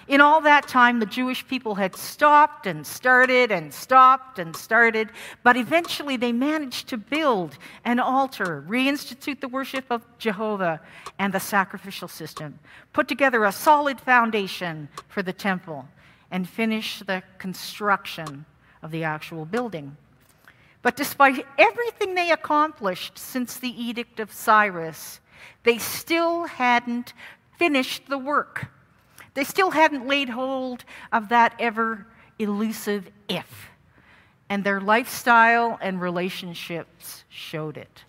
In 0.08 0.20
all 0.20 0.40
that 0.40 0.66
time, 0.66 0.98
the 0.98 1.06
Jewish 1.06 1.46
people 1.46 1.76
had 1.76 1.94
stopped 1.94 2.66
and 2.66 2.84
started 2.84 3.52
and 3.52 3.72
stopped 3.72 4.40
and 4.40 4.56
started, 4.56 5.10
but 5.44 5.56
eventually 5.56 6.16
they 6.16 6.32
managed 6.32 6.88
to 6.88 6.96
build 6.96 7.56
an 7.84 8.00
altar, 8.00 8.64
reinstitute 8.68 9.38
the 9.40 9.46
worship 9.46 9.84
of 9.90 10.02
Jehovah 10.18 10.80
and 11.20 11.32
the 11.32 11.38
sacrificial 11.38 12.08
system, 12.08 12.58
put 12.92 13.06
together 13.06 13.44
a 13.44 13.52
solid 13.52 14.00
foundation 14.00 14.88
for 15.06 15.22
the 15.22 15.32
temple 15.32 15.86
and 16.32 16.48
finish 16.48 16.98
the 16.98 17.22
construction 17.38 18.44
of 18.82 18.90
the 18.90 19.04
actual 19.04 19.44
building. 19.44 19.96
But 20.82 20.96
despite 20.96 21.46
everything 21.56 22.16
they 22.16 22.32
accomplished 22.32 23.16
since 23.16 23.56
the 23.56 23.80
Edict 23.80 24.18
of 24.18 24.32
Cyrus, 24.32 25.19
they 25.62 25.78
still 25.78 26.46
hadn't 26.46 27.12
finished 27.58 28.08
the 28.08 28.18
work. 28.18 28.68
They 29.34 29.44
still 29.44 29.70
hadn't 29.70 30.06
laid 30.06 30.28
hold 30.28 30.84
of 31.12 31.28
that 31.28 31.54
ever 31.58 32.06
elusive 32.38 33.08
if. 33.28 33.70
And 34.48 34.64
their 34.64 34.80
lifestyle 34.80 35.78
and 35.80 36.00
relationships 36.00 37.24
showed 37.28 37.76
it. 37.76 38.04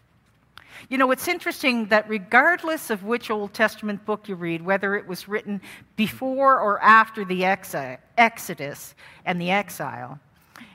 You 0.90 0.98
know, 0.98 1.12
it's 1.12 1.28
interesting 1.28 1.86
that 1.88 2.10
regardless 2.10 2.90
of 2.90 3.04
which 3.04 3.30
Old 3.30 3.54
Testament 3.54 4.04
book 4.04 4.28
you 4.28 4.36
read, 4.36 4.64
whether 4.64 4.96
it 4.96 5.06
was 5.06 5.28
written 5.28 5.62
before 5.96 6.60
or 6.60 6.82
after 6.82 7.24
the 7.24 7.46
Exodus 7.46 8.96
and 9.24 9.40
the 9.40 9.52
exile, 9.52 10.20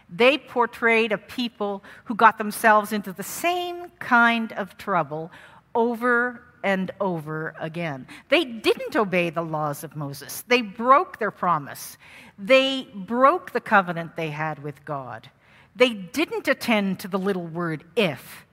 they 0.09 0.39
portrayed 0.39 1.11
a 1.11 1.19
people 1.19 1.83
who 2.05 2.15
got 2.15 2.39
themselves 2.39 2.93
into 2.93 3.13
the 3.13 3.25
same 3.25 3.91
kind 3.99 4.53
of 4.53 4.79
trouble 4.79 5.33
over 5.77 6.43
and 6.65 6.91
over 7.01 7.55
again. 7.61 8.09
They 8.29 8.45
didn't 8.45 8.97
obey 8.97 9.31
the 9.31 9.43
laws 9.43 9.85
of 9.85 9.95
Moses, 9.95 10.43
they 10.49 10.63
broke 10.63 11.21
their 11.21 11.31
promise, 11.31 11.97
they 12.37 12.89
broke 12.93 13.53
the 13.53 13.61
covenant 13.61 14.17
they 14.17 14.31
had 14.31 14.63
with 14.65 14.85
God. 14.85 15.31
They 15.77 15.91
didn't 15.91 16.49
attend 16.49 17.01
to 17.01 17.09
the 17.09 17.19
little 17.19 17.47
word 17.47 17.85
if 17.95 18.47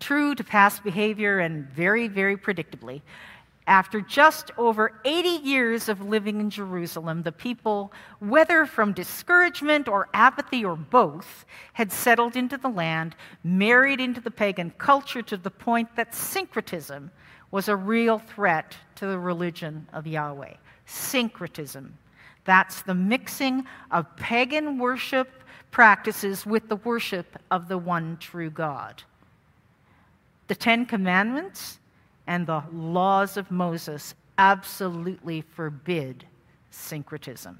true 0.00 0.34
to 0.34 0.44
past 0.44 0.82
behavior 0.84 1.38
and 1.38 1.68
very, 1.68 2.08
very 2.08 2.36
predictably. 2.36 3.02
After 3.66 4.00
just 4.00 4.52
over 4.56 5.00
80 5.04 5.28
years 5.28 5.88
of 5.88 6.00
living 6.00 6.40
in 6.40 6.50
Jerusalem, 6.50 7.22
the 7.22 7.32
people, 7.32 7.92
whether 8.20 8.64
from 8.64 8.92
discouragement 8.92 9.88
or 9.88 10.08
apathy 10.14 10.64
or 10.64 10.76
both, 10.76 11.44
had 11.72 11.90
settled 11.90 12.36
into 12.36 12.58
the 12.58 12.68
land, 12.68 13.16
married 13.42 14.00
into 14.00 14.20
the 14.20 14.30
pagan 14.30 14.70
culture 14.78 15.22
to 15.22 15.36
the 15.36 15.50
point 15.50 15.96
that 15.96 16.14
syncretism 16.14 17.10
was 17.50 17.68
a 17.68 17.74
real 17.74 18.18
threat 18.18 18.76
to 18.94 19.06
the 19.06 19.18
religion 19.18 19.88
of 19.92 20.06
Yahweh. 20.06 20.54
Syncretism. 20.86 21.98
That's 22.44 22.82
the 22.82 22.94
mixing 22.94 23.66
of 23.90 24.14
pagan 24.16 24.78
worship 24.78 25.42
practices 25.72 26.46
with 26.46 26.68
the 26.68 26.76
worship 26.76 27.36
of 27.50 27.66
the 27.66 27.78
one 27.78 28.16
true 28.18 28.50
God. 28.50 29.02
The 30.46 30.54
Ten 30.54 30.86
Commandments 30.86 31.80
and 32.26 32.46
the 32.46 32.62
laws 32.72 33.36
of 33.36 33.50
Moses 33.50 34.14
absolutely 34.38 35.40
forbid 35.40 36.24
syncretism. 36.70 37.58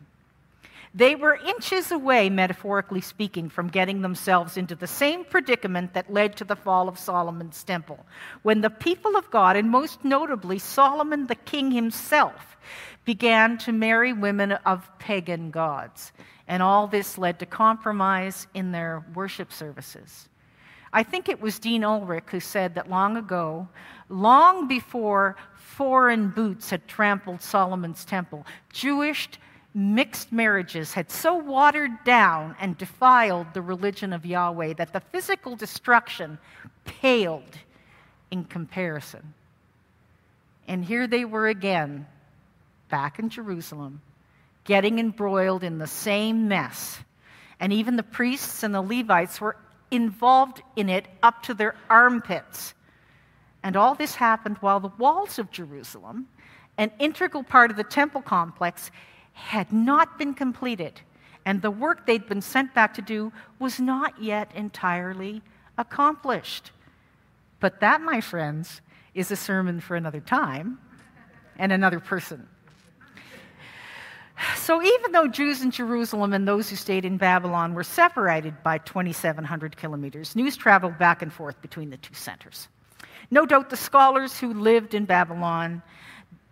They 0.94 1.14
were 1.14 1.34
inches 1.34 1.92
away, 1.92 2.30
metaphorically 2.30 3.02
speaking, 3.02 3.50
from 3.50 3.68
getting 3.68 4.00
themselves 4.00 4.56
into 4.56 4.74
the 4.74 4.86
same 4.86 5.26
predicament 5.26 5.92
that 5.92 6.10
led 6.10 6.36
to 6.36 6.44
the 6.44 6.56
fall 6.56 6.88
of 6.88 6.98
Solomon's 6.98 7.62
temple, 7.64 8.06
when 8.42 8.62
the 8.62 8.70
people 8.70 9.14
of 9.16 9.30
God, 9.30 9.56
and 9.56 9.70
most 9.70 10.04
notably 10.04 10.58
Solomon 10.58 11.26
the 11.26 11.34
king 11.34 11.70
himself, 11.70 12.56
began 13.04 13.58
to 13.58 13.72
marry 13.72 14.14
women 14.14 14.52
of 14.52 14.90
pagan 14.98 15.50
gods. 15.50 16.12
And 16.48 16.62
all 16.62 16.86
this 16.86 17.18
led 17.18 17.40
to 17.40 17.46
compromise 17.46 18.46
in 18.54 18.72
their 18.72 19.04
worship 19.14 19.52
services. 19.52 20.30
I 20.92 21.02
think 21.02 21.28
it 21.28 21.42
was 21.42 21.58
Dean 21.58 21.84
Ulrich 21.84 22.24
who 22.30 22.40
said 22.40 22.74
that 22.76 22.88
long 22.88 23.18
ago, 23.18 23.68
long 24.08 24.68
before 24.68 25.36
foreign 25.56 26.28
boots 26.28 26.70
had 26.70 26.86
trampled 26.88 27.42
Solomon's 27.42 28.04
temple, 28.04 28.46
Jewish 28.72 29.28
mixed 29.74 30.32
marriages 30.32 30.94
had 30.94 31.10
so 31.10 31.36
watered 31.36 32.02
down 32.04 32.56
and 32.58 32.78
defiled 32.78 33.46
the 33.52 33.60
religion 33.60 34.12
of 34.12 34.24
Yahweh 34.24 34.72
that 34.74 34.92
the 34.92 35.00
physical 35.00 35.54
destruction 35.54 36.38
paled 36.84 37.58
in 38.30 38.44
comparison. 38.44 39.34
And 40.66 40.84
here 40.84 41.06
they 41.06 41.24
were 41.24 41.48
again, 41.48 42.06
back 42.88 43.18
in 43.18 43.28
Jerusalem, 43.28 44.00
getting 44.64 44.98
embroiled 44.98 45.62
in 45.62 45.78
the 45.78 45.86
same 45.86 46.48
mess. 46.48 46.98
And 47.60 47.72
even 47.72 47.96
the 47.96 48.02
priests 48.02 48.62
and 48.62 48.74
the 48.74 48.82
Levites 48.82 49.40
were 49.40 49.56
involved 49.90 50.62
in 50.74 50.88
it 50.88 51.06
up 51.22 51.42
to 51.44 51.54
their 51.54 51.74
armpits. 51.88 52.74
And 53.66 53.76
all 53.76 53.96
this 53.96 54.14
happened 54.14 54.58
while 54.60 54.78
the 54.78 54.92
walls 54.96 55.40
of 55.40 55.50
Jerusalem, 55.50 56.28
an 56.78 56.92
integral 57.00 57.42
part 57.42 57.68
of 57.72 57.76
the 57.76 57.82
temple 57.82 58.22
complex, 58.22 58.92
had 59.32 59.72
not 59.72 60.16
been 60.16 60.34
completed. 60.34 61.00
And 61.44 61.60
the 61.60 61.72
work 61.72 62.06
they'd 62.06 62.28
been 62.28 62.40
sent 62.40 62.74
back 62.74 62.94
to 62.94 63.02
do 63.02 63.32
was 63.58 63.80
not 63.80 64.22
yet 64.22 64.52
entirely 64.54 65.42
accomplished. 65.78 66.70
But 67.58 67.80
that, 67.80 68.00
my 68.00 68.20
friends, 68.20 68.82
is 69.14 69.32
a 69.32 69.36
sermon 69.36 69.80
for 69.80 69.96
another 69.96 70.20
time 70.20 70.78
and 71.58 71.72
another 71.72 71.98
person. 71.98 72.46
So, 74.54 74.80
even 74.80 75.10
though 75.10 75.26
Jews 75.26 75.62
in 75.62 75.72
Jerusalem 75.72 76.34
and 76.34 76.46
those 76.46 76.70
who 76.70 76.76
stayed 76.76 77.04
in 77.04 77.16
Babylon 77.16 77.74
were 77.74 77.82
separated 77.82 78.62
by 78.62 78.78
2,700 78.78 79.76
kilometers, 79.76 80.36
news 80.36 80.56
traveled 80.56 80.98
back 80.98 81.20
and 81.20 81.32
forth 81.32 81.60
between 81.60 81.90
the 81.90 81.96
two 81.96 82.14
centers. 82.14 82.68
No 83.30 83.46
doubt 83.46 83.70
the 83.70 83.76
scholars 83.76 84.38
who 84.38 84.54
lived 84.54 84.94
in 84.94 85.04
Babylon 85.04 85.82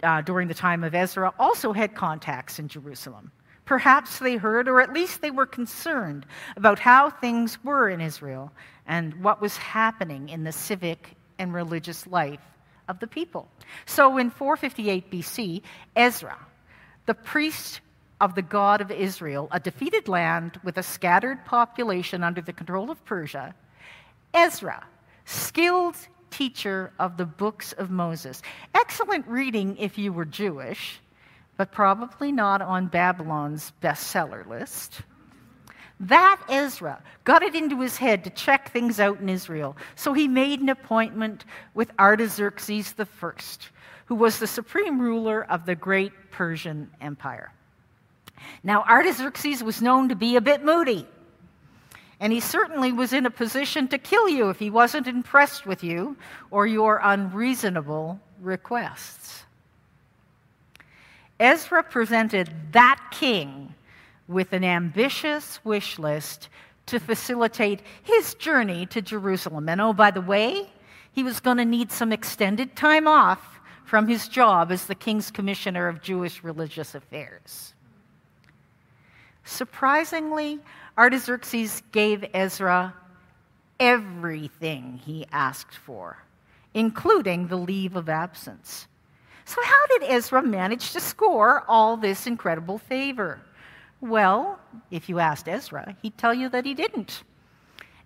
uh, 0.02 0.20
during 0.20 0.48
the 0.48 0.54
time 0.54 0.84
of 0.84 0.94
Ezra 0.94 1.32
also 1.38 1.72
had 1.72 1.94
contacts 1.94 2.58
in 2.58 2.68
Jerusalem. 2.68 3.30
Perhaps 3.64 4.18
they 4.18 4.36
heard, 4.36 4.68
or 4.68 4.80
at 4.80 4.92
least 4.92 5.22
they 5.22 5.30
were 5.30 5.46
concerned 5.46 6.26
about 6.56 6.78
how 6.78 7.08
things 7.08 7.62
were 7.64 7.88
in 7.88 8.00
Israel 8.00 8.52
and 8.86 9.14
what 9.22 9.40
was 9.40 9.56
happening 9.56 10.28
in 10.28 10.44
the 10.44 10.52
civic 10.52 11.16
and 11.38 11.54
religious 11.54 12.06
life 12.06 12.40
of 12.88 13.00
the 13.00 13.06
people. 13.06 13.48
So 13.86 14.18
in 14.18 14.30
458 14.30 15.10
BC, 15.10 15.62
Ezra, 15.96 16.36
the 17.06 17.14
priest 17.14 17.80
of 18.20 18.34
the 18.34 18.42
God 18.42 18.80
of 18.80 18.90
Israel, 18.90 19.48
a 19.50 19.60
defeated 19.60 20.08
land 20.08 20.60
with 20.62 20.76
a 20.76 20.82
scattered 20.82 21.44
population 21.46 22.22
under 22.22 22.42
the 22.42 22.52
control 22.52 22.90
of 22.90 23.02
Persia, 23.04 23.54
Ezra, 24.34 24.84
skilled 25.24 25.96
teacher 26.36 26.92
of 26.98 27.16
the 27.16 27.24
books 27.24 27.72
of 27.74 27.90
Moses. 27.90 28.42
Excellent 28.74 29.26
reading 29.28 29.76
if 29.76 29.98
you 29.98 30.12
were 30.12 30.24
Jewish, 30.24 31.00
but 31.56 31.70
probably 31.70 32.32
not 32.32 32.60
on 32.60 32.88
Babylon's 32.88 33.72
bestseller 33.80 34.46
list. 34.46 35.02
That 36.00 36.40
Ezra 36.48 37.00
got 37.22 37.44
it 37.44 37.54
into 37.54 37.80
his 37.80 37.96
head 37.96 38.24
to 38.24 38.30
check 38.30 38.72
things 38.72 38.98
out 38.98 39.20
in 39.20 39.28
Israel. 39.28 39.76
So 39.94 40.12
he 40.12 40.26
made 40.26 40.60
an 40.60 40.68
appointment 40.68 41.44
with 41.72 41.92
Artaxerxes 41.98 42.94
I, 42.98 43.32
who 44.06 44.16
was 44.16 44.38
the 44.38 44.46
supreme 44.48 45.00
ruler 45.00 45.44
of 45.44 45.66
the 45.66 45.76
great 45.76 46.12
Persian 46.32 46.90
Empire. 47.00 47.52
Now, 48.64 48.82
Artaxerxes 48.82 49.62
was 49.62 49.80
known 49.80 50.08
to 50.08 50.16
be 50.16 50.34
a 50.34 50.40
bit 50.40 50.64
moody, 50.64 51.06
and 52.24 52.32
he 52.32 52.40
certainly 52.40 52.90
was 52.90 53.12
in 53.12 53.26
a 53.26 53.30
position 53.30 53.86
to 53.86 53.98
kill 53.98 54.30
you 54.30 54.48
if 54.48 54.58
he 54.58 54.70
wasn't 54.70 55.06
impressed 55.06 55.66
with 55.66 55.84
you 55.84 56.16
or 56.50 56.66
your 56.66 56.98
unreasonable 57.02 58.18
requests. 58.40 59.44
Ezra 61.38 61.82
presented 61.82 62.50
that 62.72 62.98
king 63.10 63.74
with 64.26 64.54
an 64.54 64.64
ambitious 64.64 65.62
wish 65.66 65.98
list 65.98 66.48
to 66.86 66.98
facilitate 66.98 67.82
his 68.02 68.32
journey 68.32 68.86
to 68.86 69.02
Jerusalem. 69.02 69.68
And 69.68 69.82
oh, 69.82 69.92
by 69.92 70.10
the 70.10 70.22
way, 70.22 70.72
he 71.12 71.22
was 71.22 71.40
going 71.40 71.58
to 71.58 71.64
need 71.66 71.92
some 71.92 72.10
extended 72.10 72.74
time 72.74 73.06
off 73.06 73.60
from 73.84 74.08
his 74.08 74.28
job 74.28 74.72
as 74.72 74.86
the 74.86 74.94
king's 74.94 75.30
commissioner 75.30 75.88
of 75.88 76.00
Jewish 76.00 76.42
religious 76.42 76.94
affairs. 76.94 77.74
Surprisingly, 79.44 80.58
Artaxerxes 80.96 81.82
gave 81.92 82.24
Ezra 82.32 82.94
everything 83.80 85.00
he 85.04 85.26
asked 85.32 85.74
for, 85.74 86.18
including 86.72 87.48
the 87.48 87.56
leave 87.56 87.96
of 87.96 88.08
absence. 88.08 88.86
So, 89.44 89.60
how 89.62 89.86
did 89.86 90.04
Ezra 90.04 90.42
manage 90.42 90.92
to 90.92 91.00
score 91.00 91.64
all 91.68 91.96
this 91.96 92.26
incredible 92.26 92.78
favor? 92.78 93.40
Well, 94.00 94.58
if 94.90 95.08
you 95.08 95.18
asked 95.18 95.48
Ezra, 95.48 95.96
he'd 96.02 96.16
tell 96.16 96.32
you 96.32 96.48
that 96.50 96.64
he 96.64 96.74
didn't. 96.74 97.22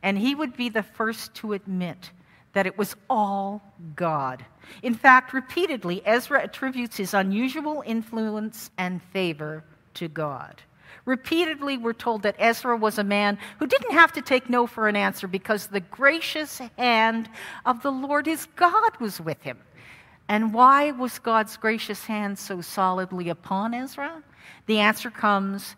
And 0.02 0.16
he 0.16 0.34
would 0.34 0.56
be 0.56 0.68
the 0.68 0.82
first 0.82 1.34
to 1.36 1.52
admit 1.52 2.10
that 2.52 2.66
it 2.66 2.78
was 2.78 2.96
all 3.10 3.62
God. 3.94 4.44
In 4.82 4.94
fact, 4.94 5.32
repeatedly, 5.32 6.02
Ezra 6.04 6.42
attributes 6.42 6.96
his 6.96 7.14
unusual 7.14 7.82
influence 7.86 8.70
and 8.78 9.02
favor 9.02 9.64
to 9.94 10.08
God. 10.08 10.62
Repeatedly, 11.04 11.76
we're 11.76 11.92
told 11.92 12.22
that 12.22 12.36
Ezra 12.38 12.76
was 12.76 12.98
a 12.98 13.04
man 13.04 13.38
who 13.58 13.66
didn't 13.66 13.92
have 13.92 14.12
to 14.12 14.22
take 14.22 14.50
no 14.50 14.66
for 14.66 14.88
an 14.88 14.96
answer 14.96 15.26
because 15.26 15.66
the 15.66 15.80
gracious 15.80 16.60
hand 16.76 17.28
of 17.64 17.82
the 17.82 17.92
Lord 17.92 18.26
his 18.26 18.46
God 18.56 18.98
was 19.00 19.20
with 19.20 19.42
him. 19.42 19.58
And 20.28 20.52
why 20.52 20.90
was 20.90 21.18
God's 21.18 21.56
gracious 21.56 22.04
hand 22.04 22.38
so 22.38 22.60
solidly 22.60 23.30
upon 23.30 23.72
Ezra? 23.72 24.22
The 24.66 24.78
answer 24.78 25.10
comes 25.10 25.76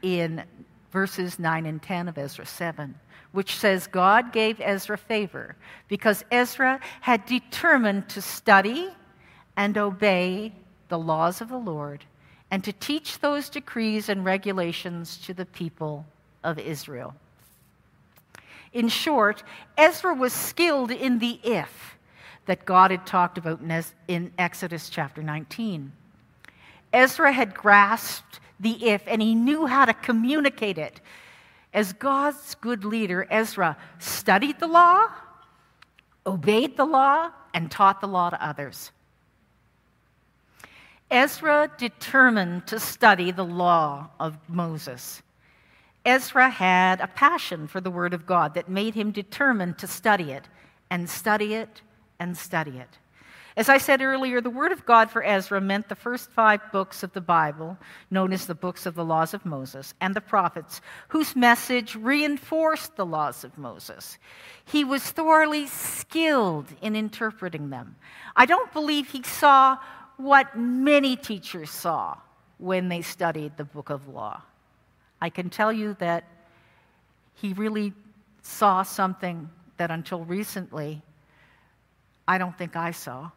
in 0.00 0.44
verses 0.90 1.38
9 1.38 1.66
and 1.66 1.82
10 1.82 2.08
of 2.08 2.18
Ezra 2.18 2.46
7, 2.46 2.94
which 3.32 3.56
says 3.56 3.86
God 3.86 4.32
gave 4.32 4.60
Ezra 4.60 4.96
favor 4.96 5.56
because 5.88 6.24
Ezra 6.30 6.80
had 7.00 7.26
determined 7.26 8.08
to 8.10 8.22
study 8.22 8.88
and 9.56 9.76
obey 9.76 10.52
the 10.88 10.98
laws 10.98 11.40
of 11.40 11.48
the 11.48 11.58
Lord 11.58 12.04
and 12.52 12.62
to 12.62 12.72
teach 12.74 13.18
those 13.20 13.48
decrees 13.48 14.10
and 14.10 14.26
regulations 14.26 15.16
to 15.16 15.32
the 15.32 15.46
people 15.46 16.04
of 16.44 16.58
Israel. 16.58 17.14
In 18.74 18.88
short, 18.88 19.42
Ezra 19.78 20.12
was 20.12 20.34
skilled 20.34 20.90
in 20.90 21.18
the 21.18 21.40
if 21.42 21.96
that 22.44 22.66
God 22.66 22.90
had 22.90 23.06
talked 23.06 23.38
about 23.38 23.60
in 24.06 24.32
Exodus 24.38 24.90
chapter 24.90 25.22
19. 25.22 25.92
Ezra 26.92 27.32
had 27.32 27.54
grasped 27.54 28.38
the 28.60 28.86
if, 28.86 29.02
and 29.06 29.22
he 29.22 29.34
knew 29.34 29.64
how 29.64 29.86
to 29.86 29.94
communicate 29.94 30.76
it. 30.76 31.00
As 31.72 31.94
God's 31.94 32.54
good 32.56 32.84
leader, 32.84 33.26
Ezra 33.30 33.78
studied 33.98 34.60
the 34.60 34.66
law, 34.66 35.08
obeyed 36.26 36.76
the 36.76 36.84
law, 36.84 37.30
and 37.54 37.70
taught 37.70 38.02
the 38.02 38.08
law 38.08 38.28
to 38.28 38.46
others. 38.46 38.92
Ezra 41.12 41.70
determined 41.76 42.66
to 42.68 42.80
study 42.80 43.30
the 43.30 43.44
law 43.44 44.08
of 44.18 44.38
Moses. 44.48 45.22
Ezra 46.06 46.48
had 46.48 47.02
a 47.02 47.06
passion 47.06 47.68
for 47.68 47.82
the 47.82 47.90
Word 47.90 48.14
of 48.14 48.24
God 48.24 48.54
that 48.54 48.70
made 48.70 48.94
him 48.94 49.12
determined 49.12 49.76
to 49.78 49.86
study 49.86 50.32
it 50.32 50.48
and 50.90 51.08
study 51.10 51.52
it 51.52 51.82
and 52.18 52.34
study 52.34 52.78
it. 52.78 52.98
As 53.58 53.68
I 53.68 53.76
said 53.76 54.00
earlier, 54.00 54.40
the 54.40 54.48
Word 54.48 54.72
of 54.72 54.86
God 54.86 55.10
for 55.10 55.22
Ezra 55.22 55.60
meant 55.60 55.90
the 55.90 55.94
first 55.94 56.30
five 56.30 56.60
books 56.72 57.02
of 57.02 57.12
the 57.12 57.20
Bible, 57.20 57.76
known 58.10 58.32
as 58.32 58.46
the 58.46 58.54
books 58.54 58.86
of 58.86 58.94
the 58.94 59.04
laws 59.04 59.34
of 59.34 59.44
Moses, 59.44 59.92
and 60.00 60.16
the 60.16 60.22
prophets, 60.22 60.80
whose 61.08 61.36
message 61.36 61.94
reinforced 61.94 62.96
the 62.96 63.04
laws 63.04 63.44
of 63.44 63.58
Moses. 63.58 64.16
He 64.64 64.82
was 64.82 65.02
thoroughly 65.02 65.66
skilled 65.66 66.68
in 66.80 66.96
interpreting 66.96 67.68
them. 67.68 67.96
I 68.34 68.46
don't 68.46 68.72
believe 68.72 69.10
he 69.10 69.22
saw 69.22 69.76
what 70.22 70.56
many 70.56 71.16
teachers 71.16 71.70
saw 71.70 72.16
when 72.58 72.88
they 72.88 73.02
studied 73.02 73.56
the 73.56 73.64
book 73.64 73.90
of 73.90 74.08
law. 74.08 74.40
I 75.20 75.30
can 75.30 75.50
tell 75.50 75.72
you 75.72 75.94
that 75.98 76.24
he 77.34 77.52
really 77.52 77.92
saw 78.42 78.82
something 78.82 79.50
that 79.76 79.90
until 79.90 80.24
recently 80.24 81.02
I 82.26 82.38
don't 82.38 82.56
think 82.56 82.76
I 82.76 82.92
saw. 82.92 83.30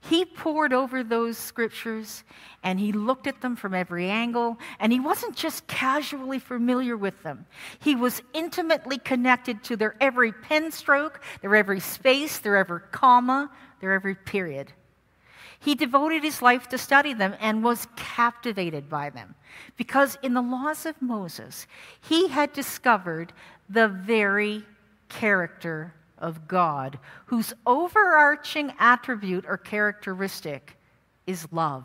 He 0.00 0.24
poured 0.24 0.72
over 0.72 1.02
those 1.02 1.36
scriptures 1.36 2.22
and 2.62 2.78
he 2.78 2.92
looked 2.92 3.26
at 3.26 3.40
them 3.40 3.56
from 3.56 3.74
every 3.74 4.08
angle, 4.08 4.58
and 4.78 4.92
he 4.92 5.00
wasn't 5.00 5.34
just 5.34 5.66
casually 5.66 6.38
familiar 6.38 6.96
with 6.96 7.20
them. 7.22 7.46
He 7.80 7.94
was 7.94 8.22
intimately 8.32 8.98
connected 8.98 9.62
to 9.64 9.76
their 9.76 9.96
every 10.00 10.32
pen 10.32 10.70
stroke, 10.70 11.20
their 11.40 11.54
every 11.54 11.80
space, 11.80 12.38
their 12.38 12.56
every 12.56 12.80
comma, 12.92 13.50
their 13.80 13.92
every 13.92 14.14
period. 14.14 14.72
He 15.58 15.74
devoted 15.74 16.22
his 16.22 16.42
life 16.42 16.68
to 16.68 16.78
study 16.78 17.12
them 17.12 17.34
and 17.40 17.64
was 17.64 17.88
captivated 17.96 18.88
by 18.88 19.10
them 19.10 19.34
because 19.76 20.18
in 20.22 20.34
the 20.34 20.42
laws 20.42 20.86
of 20.86 21.00
Moses, 21.00 21.66
he 22.00 22.28
had 22.28 22.52
discovered 22.52 23.32
the 23.68 23.88
very 23.88 24.64
character 25.08 25.94
of 26.18 26.48
God, 26.48 26.98
whose 27.26 27.52
overarching 27.66 28.72
attribute 28.78 29.44
or 29.46 29.56
characteristic 29.56 30.76
is 31.26 31.46
love. 31.52 31.84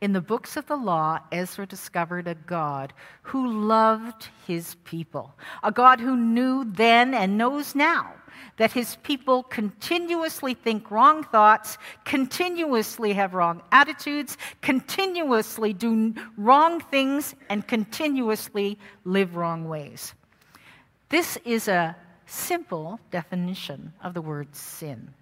In 0.00 0.12
the 0.12 0.20
books 0.20 0.56
of 0.56 0.66
the 0.66 0.76
law, 0.76 1.18
Ezra 1.32 1.66
discovered 1.66 2.28
a 2.28 2.34
God 2.34 2.92
who 3.22 3.48
loved 3.48 4.28
his 4.46 4.76
people, 4.84 5.34
a 5.62 5.72
God 5.72 6.00
who 6.00 6.16
knew 6.16 6.64
then 6.64 7.14
and 7.14 7.36
knows 7.36 7.74
now 7.74 8.14
that 8.56 8.72
his 8.72 8.96
people 9.02 9.42
continuously 9.44 10.54
think 10.54 10.90
wrong 10.90 11.24
thoughts, 11.24 11.78
continuously 12.04 13.12
have 13.12 13.34
wrong 13.34 13.62
attitudes, 13.72 14.36
continuously 14.62 15.72
do 15.72 16.14
wrong 16.36 16.80
things, 16.80 17.34
and 17.48 17.66
continuously 17.66 18.78
live 19.04 19.36
wrong 19.36 19.68
ways. 19.68 20.14
This 21.08 21.38
is 21.44 21.68
a 21.68 21.96
simple 22.26 23.00
definition 23.10 23.92
of 24.02 24.14
the 24.14 24.20
word 24.20 24.54
sin. 24.54 25.14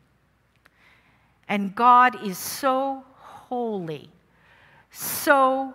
And 1.48 1.74
God 1.74 2.24
is 2.24 2.38
so 2.38 3.04
holy, 3.14 4.10
so 4.90 5.74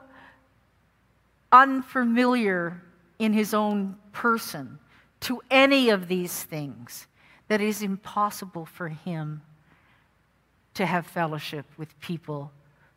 unfamiliar 1.51 2.81
in 3.19 3.33
his 3.33 3.53
own 3.53 3.95
person 4.11 4.79
to 5.21 5.41
any 5.49 5.89
of 5.89 6.07
these 6.07 6.43
things 6.43 7.07
that 7.51 7.59
it 7.59 7.67
is 7.67 7.81
impossible 7.81 8.65
for 8.65 8.87
him 8.87 9.41
to 10.73 10.85
have 10.85 11.05
fellowship 11.05 11.65
with 11.77 11.99
people 11.99 12.49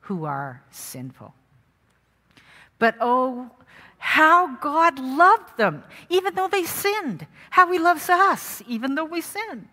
who 0.02 0.26
are 0.26 0.62
sinful. 0.70 1.34
But 2.78 2.94
oh, 3.00 3.50
how 3.98 4.54
God 4.58 5.00
loved 5.00 5.56
them, 5.56 5.82
even 6.08 6.36
though 6.36 6.46
they 6.46 6.62
sinned. 6.62 7.26
How 7.50 7.72
He 7.72 7.80
loves 7.80 8.08
us, 8.08 8.62
even 8.68 8.94
though 8.94 9.06
we 9.06 9.22
sin. 9.22 9.68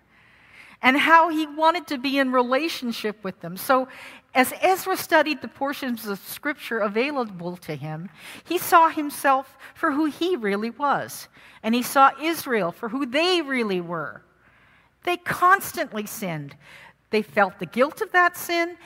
And 0.81 0.97
how 0.97 1.29
He 1.29 1.45
wanted 1.45 1.85
to 1.85 1.99
be 1.99 2.17
in 2.17 2.31
relationship 2.31 3.23
with 3.23 3.39
them. 3.41 3.57
So, 3.57 3.87
as 4.33 4.51
Ezra 4.63 4.97
studied 4.97 5.43
the 5.43 5.47
portions 5.47 6.07
of 6.07 6.17
Scripture 6.21 6.79
available 6.79 7.55
to 7.57 7.75
him, 7.75 8.09
he 8.45 8.57
saw 8.57 8.89
himself 8.89 9.59
for 9.75 9.91
who 9.91 10.05
he 10.05 10.35
really 10.35 10.71
was. 10.71 11.27
And 11.61 11.75
he 11.75 11.83
saw 11.83 12.09
Israel 12.19 12.71
for 12.71 12.89
who 12.89 13.05
they 13.05 13.43
really 13.43 13.79
were. 13.79 14.23
They 15.03 15.17
constantly 15.17 16.05
sinned. 16.05 16.55
They 17.09 17.21
felt 17.21 17.59
the 17.59 17.65
guilt 17.65 18.01
of 18.01 18.11
that 18.11 18.37
sin. 18.37 18.77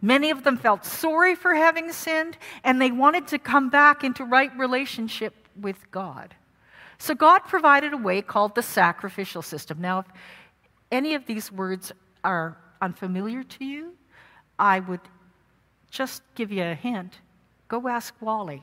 Many 0.00 0.30
of 0.30 0.44
them 0.44 0.56
felt 0.56 0.84
sorry 0.84 1.34
for 1.34 1.54
having 1.54 1.92
sinned, 1.92 2.38
and 2.62 2.80
they 2.80 2.90
wanted 2.90 3.26
to 3.28 3.38
come 3.38 3.68
back 3.68 4.04
into 4.04 4.24
right 4.24 4.56
relationship 4.56 5.34
with 5.60 5.90
God. 5.90 6.34
So 6.98 7.14
God 7.14 7.40
provided 7.40 7.92
a 7.92 7.96
way 7.96 8.22
called 8.22 8.54
the 8.54 8.62
sacrificial 8.62 9.42
system. 9.42 9.80
Now, 9.80 10.00
if 10.00 10.06
any 10.92 11.14
of 11.14 11.26
these 11.26 11.50
words 11.50 11.92
are 12.22 12.56
unfamiliar 12.80 13.42
to 13.42 13.64
you, 13.64 13.94
I 14.58 14.80
would 14.80 15.00
just 15.90 16.22
give 16.34 16.52
you 16.52 16.62
a 16.62 16.74
hint. 16.74 17.18
Go 17.68 17.88
ask 17.88 18.14
Wally. 18.20 18.62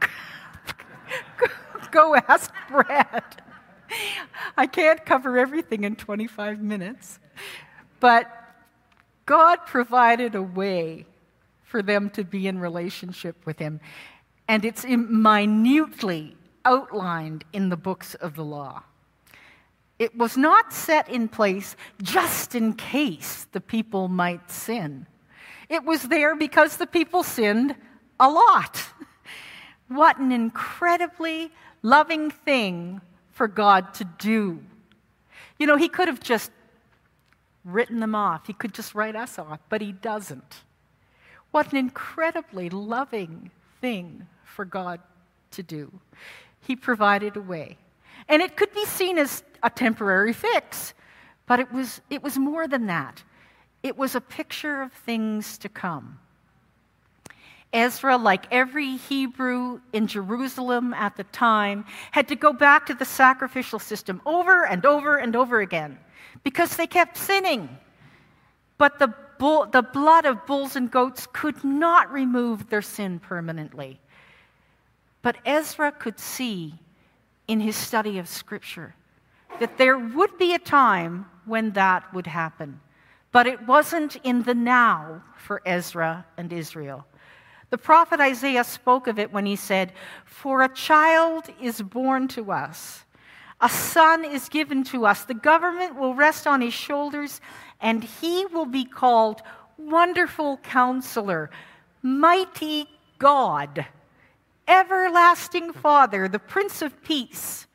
go 1.90 2.16
ask 2.16 2.52
Brad. 2.68 3.42
I 4.56 4.66
can't 4.66 5.04
cover 5.04 5.38
everything 5.38 5.84
in 5.84 5.96
25 5.96 6.60
minutes. 6.60 7.18
But 8.00 8.30
God 9.26 9.60
provided 9.66 10.34
a 10.34 10.42
way 10.42 11.06
for 11.62 11.82
them 11.82 12.10
to 12.10 12.24
be 12.24 12.46
in 12.46 12.58
relationship 12.58 13.46
with 13.46 13.58
Him. 13.58 13.80
And 14.48 14.64
it's 14.64 14.84
minutely 14.84 16.36
outlined 16.64 17.44
in 17.52 17.68
the 17.68 17.76
books 17.76 18.14
of 18.14 18.34
the 18.34 18.44
law. 18.44 18.82
It 19.98 20.16
was 20.16 20.36
not 20.36 20.72
set 20.72 21.08
in 21.08 21.28
place 21.28 21.76
just 22.02 22.54
in 22.54 22.74
case 22.74 23.46
the 23.52 23.60
people 23.60 24.08
might 24.08 24.50
sin. 24.50 25.06
It 25.68 25.84
was 25.84 26.02
there 26.02 26.34
because 26.34 26.76
the 26.76 26.86
people 26.86 27.22
sinned 27.22 27.76
a 28.18 28.28
lot. 28.28 28.82
What 29.88 30.18
an 30.18 30.32
incredibly 30.32 31.52
loving 31.82 32.30
thing 32.30 33.00
for 33.42 33.48
God 33.48 33.92
to 33.94 34.04
do. 34.04 34.62
You 35.58 35.66
know, 35.66 35.76
He 35.76 35.88
could 35.88 36.06
have 36.06 36.20
just 36.20 36.52
written 37.64 37.98
them 37.98 38.14
off, 38.14 38.46
He 38.46 38.52
could 38.52 38.72
just 38.72 38.94
write 38.94 39.16
us 39.16 39.36
off, 39.36 39.58
but 39.68 39.80
He 39.80 39.90
doesn't. 39.90 40.62
What 41.50 41.72
an 41.72 41.78
incredibly 41.78 42.70
loving 42.70 43.50
thing 43.80 44.28
for 44.44 44.64
God 44.64 45.00
to 45.50 45.64
do. 45.64 45.90
He 46.60 46.76
provided 46.76 47.36
a 47.36 47.40
way. 47.40 47.78
And 48.28 48.40
it 48.40 48.56
could 48.56 48.72
be 48.72 48.84
seen 48.84 49.18
as 49.18 49.42
a 49.64 49.70
temporary 49.70 50.32
fix, 50.32 50.94
but 51.46 51.58
it 51.58 51.72
was, 51.72 52.00
it 52.10 52.22
was 52.22 52.38
more 52.38 52.68
than 52.68 52.86
that. 52.86 53.24
It 53.82 53.98
was 53.98 54.14
a 54.14 54.20
picture 54.20 54.82
of 54.82 54.92
things 54.92 55.58
to 55.58 55.68
come. 55.68 56.20
Ezra, 57.72 58.16
like 58.16 58.46
every 58.50 58.96
Hebrew 58.96 59.80
in 59.92 60.06
Jerusalem 60.06 60.92
at 60.92 61.16
the 61.16 61.24
time, 61.24 61.84
had 62.10 62.28
to 62.28 62.36
go 62.36 62.52
back 62.52 62.86
to 62.86 62.94
the 62.94 63.04
sacrificial 63.04 63.78
system 63.78 64.20
over 64.26 64.66
and 64.66 64.84
over 64.84 65.16
and 65.16 65.34
over 65.34 65.60
again 65.60 65.98
because 66.44 66.76
they 66.76 66.86
kept 66.86 67.16
sinning. 67.16 67.68
But 68.76 68.98
the, 68.98 69.14
bull, 69.38 69.66
the 69.66 69.82
blood 69.82 70.26
of 70.26 70.44
bulls 70.46 70.76
and 70.76 70.90
goats 70.90 71.26
could 71.32 71.64
not 71.64 72.12
remove 72.12 72.68
their 72.68 72.82
sin 72.82 73.18
permanently. 73.18 74.00
But 75.22 75.36
Ezra 75.46 75.92
could 75.92 76.18
see 76.18 76.74
in 77.48 77.60
his 77.60 77.76
study 77.76 78.18
of 78.18 78.28
Scripture 78.28 78.94
that 79.60 79.78
there 79.78 79.98
would 79.98 80.36
be 80.38 80.54
a 80.54 80.58
time 80.58 81.26
when 81.44 81.70
that 81.72 82.12
would 82.12 82.26
happen. 82.26 82.80
But 83.30 83.46
it 83.46 83.66
wasn't 83.66 84.16
in 84.24 84.42
the 84.42 84.54
now 84.54 85.22
for 85.36 85.62
Ezra 85.64 86.26
and 86.36 86.52
Israel. 86.52 87.06
The 87.72 87.78
prophet 87.78 88.20
Isaiah 88.20 88.64
spoke 88.64 89.06
of 89.06 89.18
it 89.18 89.32
when 89.32 89.46
he 89.46 89.56
said, 89.56 89.94
For 90.26 90.60
a 90.60 90.68
child 90.68 91.46
is 91.58 91.80
born 91.80 92.28
to 92.28 92.52
us, 92.52 93.06
a 93.62 93.68
son 93.70 94.26
is 94.26 94.50
given 94.50 94.84
to 94.84 95.06
us, 95.06 95.24
the 95.24 95.32
government 95.32 95.96
will 95.96 96.14
rest 96.14 96.46
on 96.46 96.60
his 96.60 96.74
shoulders, 96.74 97.40
and 97.80 98.04
he 98.04 98.44
will 98.44 98.66
be 98.66 98.84
called 98.84 99.40
Wonderful 99.78 100.58
Counselor, 100.58 101.48
Mighty 102.02 102.90
God, 103.18 103.86
Everlasting 104.68 105.72
Father, 105.72 106.28
the 106.28 106.38
Prince 106.38 106.82
of 106.82 107.02
Peace. 107.02 107.66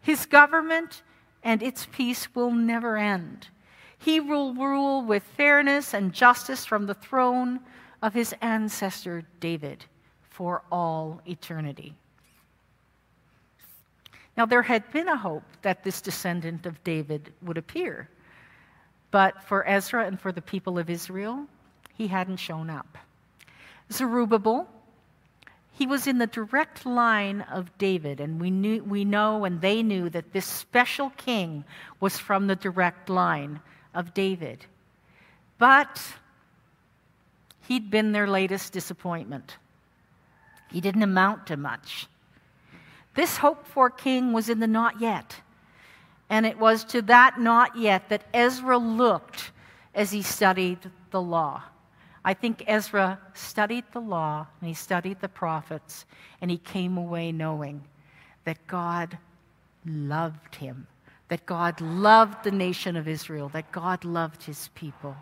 His 0.00 0.26
government 0.26 1.04
and 1.44 1.62
its 1.62 1.86
peace 1.92 2.34
will 2.34 2.50
never 2.50 2.96
end. 2.96 3.46
He 3.96 4.18
will 4.18 4.54
rule 4.54 5.02
with 5.02 5.22
fairness 5.22 5.94
and 5.94 6.12
justice 6.12 6.66
from 6.66 6.86
the 6.86 6.94
throne 6.94 7.60
of 8.04 8.12
his 8.12 8.34
ancestor 8.42 9.22
David 9.40 9.82
for 10.28 10.62
all 10.70 11.22
eternity. 11.26 11.94
Now, 14.36 14.44
there 14.44 14.60
had 14.60 14.92
been 14.92 15.08
a 15.08 15.16
hope 15.16 15.44
that 15.62 15.82
this 15.82 16.02
descendant 16.02 16.66
of 16.66 16.84
David 16.84 17.32
would 17.40 17.56
appear, 17.56 18.10
but 19.10 19.42
for 19.42 19.66
Ezra 19.66 20.04
and 20.04 20.20
for 20.20 20.32
the 20.32 20.42
people 20.42 20.78
of 20.78 20.90
Israel, 20.90 21.46
he 21.94 22.06
hadn't 22.06 22.36
shown 22.36 22.68
up. 22.68 22.98
Zerubbabel, 23.90 24.68
he 25.72 25.86
was 25.86 26.06
in 26.06 26.18
the 26.18 26.26
direct 26.26 26.84
line 26.84 27.40
of 27.50 27.76
David, 27.78 28.20
and 28.20 28.38
we, 28.38 28.50
knew, 28.50 28.82
we 28.84 29.06
know 29.06 29.46
and 29.46 29.62
they 29.62 29.82
knew 29.82 30.10
that 30.10 30.34
this 30.34 30.44
special 30.44 31.08
king 31.16 31.64
was 32.00 32.18
from 32.18 32.48
the 32.48 32.56
direct 32.56 33.08
line 33.08 33.60
of 33.94 34.12
David. 34.12 34.66
But 35.56 36.02
He'd 37.68 37.90
been 37.90 38.12
their 38.12 38.26
latest 38.26 38.72
disappointment. 38.72 39.56
He 40.70 40.80
didn't 40.80 41.02
amount 41.02 41.46
to 41.48 41.56
much. 41.56 42.08
This 43.14 43.38
hoped 43.38 43.66
for 43.68 43.90
king 43.90 44.32
was 44.32 44.48
in 44.48 44.60
the 44.60 44.66
not 44.66 45.00
yet. 45.00 45.40
And 46.28 46.44
it 46.46 46.58
was 46.58 46.84
to 46.86 47.02
that 47.02 47.38
not 47.38 47.76
yet 47.76 48.08
that 48.08 48.24
Ezra 48.34 48.76
looked 48.76 49.52
as 49.94 50.10
he 50.10 50.22
studied 50.22 50.78
the 51.10 51.20
law. 51.20 51.62
I 52.24 52.34
think 52.34 52.64
Ezra 52.66 53.20
studied 53.34 53.84
the 53.92 54.00
law 54.00 54.46
and 54.60 54.68
he 54.68 54.74
studied 54.74 55.20
the 55.20 55.28
prophets, 55.28 56.06
and 56.40 56.50
he 56.50 56.58
came 56.58 56.96
away 56.96 57.32
knowing 57.32 57.84
that 58.44 58.66
God 58.66 59.18
loved 59.86 60.56
him, 60.56 60.86
that 61.28 61.46
God 61.46 61.80
loved 61.80 62.42
the 62.42 62.50
nation 62.50 62.96
of 62.96 63.06
Israel, 63.06 63.48
that 63.50 63.70
God 63.70 64.04
loved 64.04 64.42
his 64.42 64.68
people. 64.74 65.16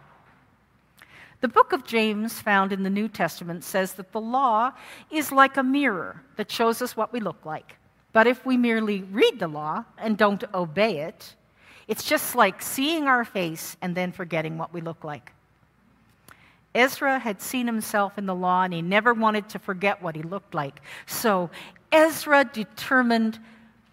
The 1.42 1.48
book 1.48 1.72
of 1.72 1.85
James, 1.85 2.38
found 2.40 2.72
in 2.72 2.85
the 2.85 2.90
New 2.90 3.09
Testament, 3.09 3.64
says 3.64 3.94
that 3.94 4.12
the 4.12 4.20
law 4.20 4.72
is 5.11 5.33
like 5.33 5.57
a 5.57 5.62
mirror 5.64 6.22
that 6.37 6.48
shows 6.48 6.81
us 6.81 6.96
what 6.96 7.12
we 7.12 7.18
look 7.18 7.44
like. 7.44 7.74
But 8.12 8.28
if 8.28 8.46
we 8.46 8.57
merely 8.57 9.02
read 9.02 9.40
the 9.40 9.48
law 9.48 9.85
and 9.98 10.16
don't 10.16 10.44
obey 10.55 11.00
it, 11.00 11.35
it's 11.88 12.05
just 12.05 12.37
like 12.37 12.62
seeing 12.62 13.09
our 13.09 13.24
face 13.24 13.76
and 13.83 13.96
then 13.96 14.12
forgetting 14.12 14.57
what 14.57 14.72
we 14.72 14.81
look 14.81 15.02
like. 15.02 15.33
Ezra 16.76 17.18
had 17.18 17.42
seen 17.42 17.66
himself 17.66 18.18
in 18.18 18.26
the 18.26 18.37
law 18.37 18.62
and 18.62 18.72
he 18.72 18.81
never 18.81 19.12
wanted 19.12 19.48
to 19.48 19.59
forget 19.59 20.00
what 20.00 20.14
he 20.14 20.22
looked 20.22 20.55
like. 20.55 20.81
So 21.07 21.50
Ezra 21.90 22.44
determined 22.44 23.40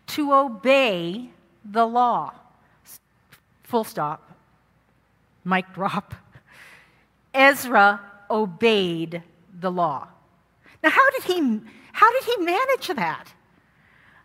to 0.08 0.34
obey 0.34 1.32
the 1.66 1.88
law. 1.88 2.32
Full 3.64 3.84
stop. 3.84 4.38
Mic 5.44 5.74
drop. 5.74 6.14
Ezra 7.34 8.02
obeyed 8.30 9.24
the 9.60 9.72
law. 9.72 10.08
Now, 10.84 10.90
how 10.90 11.10
did 11.12 11.24
he, 11.24 11.62
how 11.92 12.12
did 12.12 12.24
he 12.24 12.38
manage 12.44 12.88
that? 12.88 13.34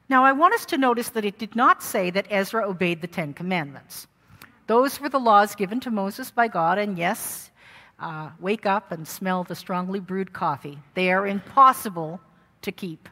Now, 0.08 0.24
I 0.24 0.32
want 0.32 0.54
us 0.54 0.66
to 0.66 0.78
notice 0.78 1.08
that 1.10 1.24
it 1.24 1.38
did 1.38 1.56
not 1.56 1.82
say 1.82 2.10
that 2.10 2.26
Ezra 2.30 2.68
obeyed 2.68 3.00
the 3.00 3.06
Ten 3.06 3.32
Commandments. 3.32 4.06
Those 4.66 5.00
were 5.00 5.08
the 5.08 5.18
laws 5.18 5.54
given 5.54 5.80
to 5.80 5.90
Moses 5.90 6.30
by 6.30 6.48
God, 6.48 6.78
and 6.78 6.98
yes, 6.98 7.50
uh, 7.98 8.30
wake 8.38 8.66
up 8.66 8.92
and 8.92 9.06
smell 9.06 9.44
the 9.44 9.54
strongly 9.54 10.00
brewed 10.00 10.32
coffee. 10.32 10.78
They 10.94 11.10
are 11.12 11.26
impossible 11.26 12.20
to 12.62 12.72
keep. 12.72 13.08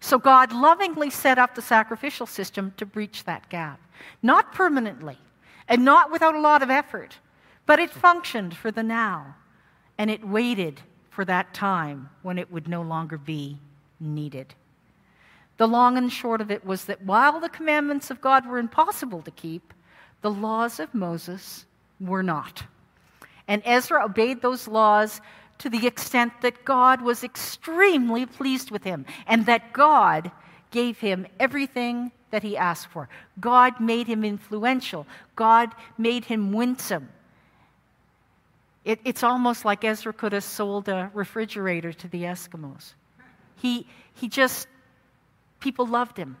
So 0.00 0.18
God 0.18 0.52
lovingly 0.52 1.10
set 1.10 1.38
up 1.38 1.54
the 1.54 1.62
sacrificial 1.62 2.26
system 2.26 2.72
to 2.76 2.86
breach 2.86 3.24
that 3.24 3.48
gap. 3.48 3.80
Not 4.22 4.52
permanently, 4.52 5.18
and 5.68 5.84
not 5.84 6.10
without 6.10 6.34
a 6.34 6.40
lot 6.40 6.62
of 6.62 6.70
effort, 6.70 7.18
but 7.66 7.78
it 7.78 7.90
functioned 7.90 8.56
for 8.56 8.70
the 8.70 8.82
now, 8.82 9.36
and 9.98 10.10
it 10.10 10.26
waited 10.26 10.80
for 11.10 11.24
that 11.24 11.52
time 11.52 12.08
when 12.22 12.38
it 12.38 12.50
would 12.50 12.68
no 12.68 12.82
longer 12.82 13.18
be 13.18 13.58
needed. 13.98 14.54
The 15.56 15.68
long 15.68 15.98
and 15.98 16.10
short 16.10 16.40
of 16.40 16.50
it 16.50 16.64
was 16.64 16.86
that 16.86 17.02
while 17.02 17.38
the 17.38 17.48
commandments 17.48 18.10
of 18.10 18.20
God 18.20 18.46
were 18.46 18.58
impossible 18.58 19.20
to 19.22 19.30
keep, 19.30 19.74
the 20.22 20.30
laws 20.30 20.80
of 20.80 20.94
Moses 20.94 21.66
were 22.00 22.22
not. 22.22 22.62
And 23.46 23.62
Ezra 23.64 24.04
obeyed 24.04 24.40
those 24.40 24.66
laws 24.66 25.20
to 25.58 25.68
the 25.68 25.86
extent 25.86 26.32
that 26.40 26.64
God 26.64 27.02
was 27.02 27.22
extremely 27.22 28.24
pleased 28.24 28.70
with 28.70 28.84
him 28.84 29.04
and 29.26 29.44
that 29.46 29.74
God 29.74 30.30
gave 30.70 30.98
him 30.98 31.26
everything 31.38 32.12
that 32.30 32.42
he 32.42 32.56
asked 32.56 32.86
for. 32.86 33.08
God 33.40 33.78
made 33.80 34.06
him 34.06 34.24
influential, 34.24 35.06
God 35.36 35.74
made 35.98 36.24
him 36.24 36.52
winsome. 36.52 37.08
It, 38.84 39.00
it's 39.04 39.22
almost 39.22 39.64
like 39.64 39.84
Ezra 39.84 40.12
could 40.12 40.32
have 40.32 40.44
sold 40.44 40.88
a 40.88 41.10
refrigerator 41.12 41.92
to 41.92 42.08
the 42.08 42.22
Eskimos. 42.22 42.94
He, 43.56 43.86
he 44.14 44.28
just, 44.28 44.68
people 45.60 45.86
loved 45.86 46.16
him. 46.16 46.36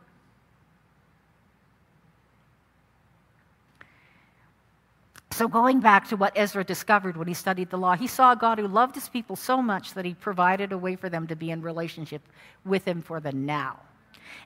So, 5.32 5.48
going 5.48 5.80
back 5.80 6.08
to 6.08 6.16
what 6.16 6.32
Ezra 6.36 6.64
discovered 6.64 7.16
when 7.16 7.26
he 7.26 7.32
studied 7.32 7.70
the 7.70 7.78
law, 7.78 7.96
he 7.96 8.06
saw 8.06 8.32
a 8.32 8.36
God 8.36 8.58
who 8.58 8.68
loved 8.68 8.94
his 8.94 9.08
people 9.08 9.36
so 9.36 9.62
much 9.62 9.94
that 9.94 10.04
he 10.04 10.12
provided 10.12 10.72
a 10.72 10.76
way 10.76 10.96
for 10.96 11.08
them 11.08 11.26
to 11.28 11.36
be 11.36 11.50
in 11.50 11.62
relationship 11.62 12.20
with 12.64 12.84
him 12.84 13.00
for 13.00 13.20
the 13.20 13.32
now. 13.32 13.78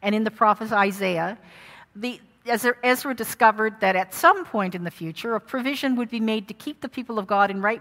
And 0.02 0.14
in 0.14 0.22
the 0.22 0.30
prophet 0.30 0.70
Isaiah, 0.70 1.36
the, 1.96 2.20
Ezra 2.46 3.14
discovered 3.14 3.80
that 3.80 3.96
at 3.96 4.12
some 4.12 4.44
point 4.44 4.74
in 4.74 4.84
the 4.84 4.90
future, 4.90 5.34
a 5.34 5.40
provision 5.40 5.96
would 5.96 6.10
be 6.10 6.20
made 6.20 6.48
to 6.48 6.54
keep 6.54 6.80
the 6.80 6.88
people 6.88 7.18
of 7.18 7.26
God 7.26 7.50
in 7.50 7.62
right 7.62 7.80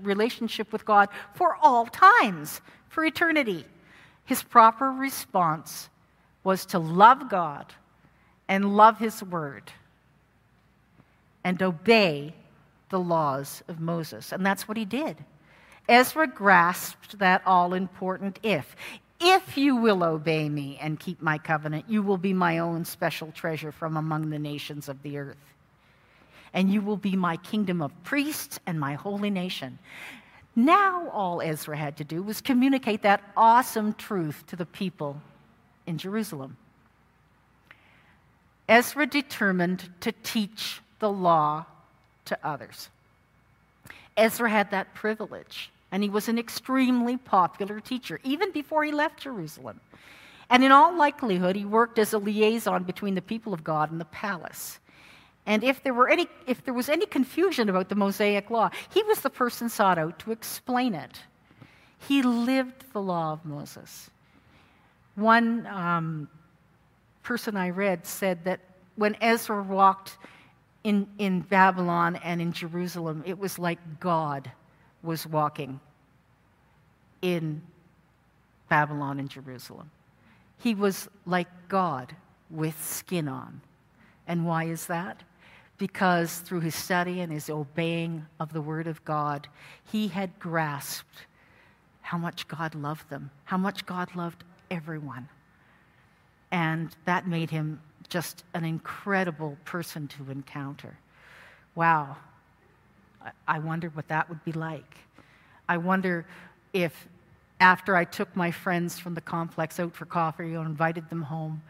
relationship 0.00 0.72
with 0.72 0.84
God 0.84 1.08
for 1.34 1.56
all 1.62 1.86
times, 1.86 2.60
for 2.88 3.04
eternity. 3.04 3.64
His 4.24 4.42
proper 4.42 4.90
response 4.90 5.88
was 6.44 6.66
to 6.66 6.78
love 6.78 7.30
God 7.30 7.72
and 8.48 8.76
love 8.76 8.98
His 8.98 9.22
Word 9.22 9.72
and 11.44 11.62
obey 11.62 12.34
the 12.90 13.00
laws 13.00 13.62
of 13.68 13.80
Moses. 13.80 14.32
And 14.32 14.44
that's 14.44 14.68
what 14.68 14.76
he 14.76 14.84
did. 14.84 15.16
Ezra 15.88 16.28
grasped 16.28 17.18
that 17.18 17.42
all 17.44 17.74
important 17.74 18.38
if. 18.42 18.76
If 19.24 19.56
you 19.56 19.76
will 19.76 20.02
obey 20.02 20.48
me 20.48 20.78
and 20.80 20.98
keep 20.98 21.22
my 21.22 21.38
covenant, 21.38 21.84
you 21.88 22.02
will 22.02 22.16
be 22.18 22.32
my 22.32 22.58
own 22.58 22.84
special 22.84 23.30
treasure 23.30 23.70
from 23.70 23.96
among 23.96 24.30
the 24.30 24.38
nations 24.38 24.88
of 24.88 25.00
the 25.02 25.16
earth. 25.16 25.36
And 26.52 26.72
you 26.72 26.82
will 26.82 26.96
be 26.96 27.14
my 27.14 27.36
kingdom 27.36 27.80
of 27.80 27.92
priests 28.02 28.58
and 28.66 28.80
my 28.80 28.94
holy 28.94 29.30
nation. 29.30 29.78
Now, 30.56 31.08
all 31.10 31.40
Ezra 31.40 31.76
had 31.76 31.96
to 31.98 32.04
do 32.04 32.20
was 32.20 32.40
communicate 32.40 33.02
that 33.02 33.22
awesome 33.36 33.94
truth 33.94 34.44
to 34.48 34.56
the 34.56 34.66
people 34.66 35.16
in 35.86 35.98
Jerusalem. 35.98 36.56
Ezra 38.68 39.06
determined 39.06 39.88
to 40.00 40.10
teach 40.10 40.80
the 40.98 41.10
law 41.10 41.64
to 42.24 42.36
others. 42.42 42.88
Ezra 44.16 44.50
had 44.50 44.72
that 44.72 44.94
privilege 44.94 45.70
and 45.92 46.02
he 46.02 46.08
was 46.08 46.28
an 46.28 46.38
extremely 46.38 47.18
popular 47.18 47.78
teacher, 47.78 48.18
even 48.24 48.50
before 48.50 48.82
he 48.82 48.90
left 48.90 49.20
Jerusalem. 49.20 49.78
And 50.48 50.64
in 50.64 50.72
all 50.72 50.96
likelihood, 50.96 51.54
he 51.54 51.66
worked 51.66 51.98
as 51.98 52.14
a 52.14 52.18
liaison 52.18 52.82
between 52.84 53.14
the 53.14 53.22
people 53.22 53.52
of 53.52 53.62
God 53.62 53.92
and 53.92 54.00
the 54.00 54.06
palace. 54.06 54.80
And 55.44 55.62
if 55.62 55.82
there, 55.82 55.92
were 55.92 56.08
any, 56.08 56.28
if 56.46 56.64
there 56.64 56.74
was 56.74 56.88
any 56.88 57.04
confusion 57.04 57.68
about 57.68 57.90
the 57.90 57.94
Mosaic 57.94 58.48
law, 58.50 58.70
he 58.92 59.02
was 59.02 59.20
the 59.20 59.30
person 59.30 59.68
sought 59.68 59.98
out 59.98 60.18
to 60.20 60.32
explain 60.32 60.94
it. 60.94 61.20
He 61.98 62.22
lived 62.22 62.92
the 62.92 63.00
law 63.00 63.32
of 63.32 63.44
Moses. 63.44 64.10
One 65.14 65.66
um, 65.66 66.28
person 67.22 67.56
I 67.56 67.70
read 67.70 68.06
said 68.06 68.44
that 68.44 68.60
when 68.96 69.16
Ezra 69.20 69.62
walked 69.62 70.16
in, 70.84 71.06
in 71.18 71.40
Babylon 71.40 72.16
and 72.24 72.40
in 72.40 72.52
Jerusalem, 72.52 73.22
it 73.26 73.38
was 73.38 73.58
like 73.58 74.00
God 74.00 74.50
was 75.02 75.26
walking 75.26 75.80
in 77.20 77.62
Babylon 78.68 79.18
and 79.18 79.28
Jerusalem. 79.28 79.90
He 80.58 80.74
was 80.74 81.08
like 81.26 81.48
God 81.68 82.14
with 82.50 82.80
skin 82.82 83.28
on. 83.28 83.60
And 84.26 84.46
why 84.46 84.64
is 84.64 84.86
that? 84.86 85.22
Because 85.78 86.38
through 86.38 86.60
his 86.60 86.74
study 86.74 87.20
and 87.20 87.32
his 87.32 87.50
obeying 87.50 88.24
of 88.38 88.52
the 88.52 88.60
Word 88.60 88.86
of 88.86 89.04
God, 89.04 89.48
he 89.90 90.08
had 90.08 90.38
grasped 90.38 91.26
how 92.00 92.18
much 92.18 92.46
God 92.46 92.74
loved 92.74 93.08
them, 93.10 93.30
how 93.44 93.56
much 93.56 93.84
God 93.86 94.14
loved 94.14 94.44
everyone. 94.70 95.28
And 96.50 96.94
that 97.04 97.26
made 97.26 97.50
him 97.50 97.80
just 98.08 98.44
an 98.54 98.64
incredible 98.64 99.56
person 99.64 100.06
to 100.08 100.30
encounter. 100.30 100.96
Wow, 101.74 102.16
I 103.46 103.58
wonder 103.58 103.88
what 103.90 104.08
that 104.08 104.28
would 104.28 104.44
be 104.44 104.52
like. 104.52 104.96
I 105.68 105.76
wonder 105.76 106.26
if 106.72 107.08
after 107.60 107.94
I 107.94 108.04
took 108.04 108.34
my 108.34 108.50
friends 108.50 108.98
from 108.98 109.14
the 109.14 109.20
complex 109.20 109.78
out 109.78 109.94
for 109.94 110.04
coffee 110.04 110.56
or 110.56 110.64
invited 110.64 111.08
them 111.08 111.22
home, 111.22 111.62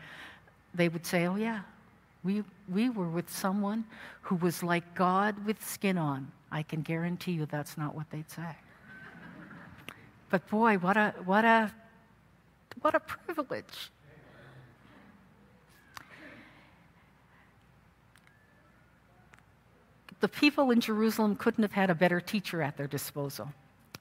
they 0.75 0.89
would 0.89 1.05
say, 1.05 1.27
Oh, 1.27 1.37
yeah, 1.37 1.61
we, 2.25 2.43
we 2.69 2.89
were 2.89 3.09
with 3.09 3.29
someone 3.31 3.85
who 4.23 4.37
was 4.37 4.63
like 4.63 4.95
God 4.95 5.45
with 5.45 5.63
skin 5.65 5.99
on. 5.99 6.31
I 6.51 6.63
can 6.63 6.83
guarantee 6.83 7.33
you 7.33 7.47
that's 7.47 7.77
not 7.77 7.95
what 7.95 8.11
they'd 8.11 8.31
say. 8.31 8.57
But 10.31 10.49
boy, 10.49 10.79
what 10.79 10.97
a, 10.97 11.15
what 11.25 11.45
a, 11.45 11.71
what 12.81 12.95
a 12.95 13.01
privilege. 13.01 13.91
The 20.23 20.29
people 20.29 20.71
in 20.71 20.81
Jerusalem 20.81 21.35
couldn't 21.35 21.63
have 21.63 21.73
had 21.73 21.91
a 21.91 21.95
better 21.95 22.21
teacher 22.21 22.63
at 22.63 22.77
their 22.77 22.87
disposal. 22.87 23.53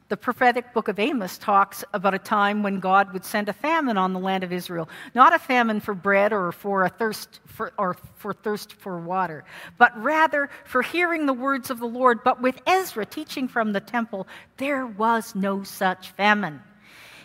The 0.07 0.17
prophetic 0.17 0.71
book 0.71 0.87
of 0.87 0.99
Amos 0.99 1.39
talks 1.39 1.83
about 1.93 2.13
a 2.13 2.19
time 2.19 2.61
when 2.61 2.79
God 2.79 3.11
would 3.11 3.25
send 3.25 3.49
a 3.49 3.53
famine 3.53 3.97
on 3.97 4.13
the 4.13 4.19
land 4.19 4.43
of 4.43 4.53
Israel. 4.53 4.87
Not 5.15 5.33
a 5.33 5.39
famine 5.39 5.79
for 5.79 5.95
bread 5.95 6.31
or 6.31 6.51
for 6.51 6.83
a 6.83 6.89
thirst 6.89 7.39
for, 7.47 7.73
or 7.75 7.95
for 8.17 8.33
thirst 8.33 8.73
for 8.73 8.99
water, 8.99 9.45
but 9.79 9.99
rather 9.99 10.49
for 10.63 10.83
hearing 10.83 11.25
the 11.25 11.33
words 11.33 11.71
of 11.71 11.79
the 11.79 11.87
Lord. 11.87 12.23
But 12.23 12.39
with 12.39 12.61
Ezra 12.67 13.05
teaching 13.05 13.47
from 13.47 13.73
the 13.73 13.79
temple, 13.79 14.27
there 14.57 14.85
was 14.85 15.33
no 15.33 15.63
such 15.63 16.11
famine. 16.11 16.61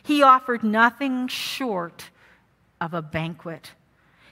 He 0.05 0.23
offered 0.23 0.63
nothing 0.63 1.29
short 1.29 2.09
of 2.81 2.95
a 2.95 3.03
banquet. 3.03 3.73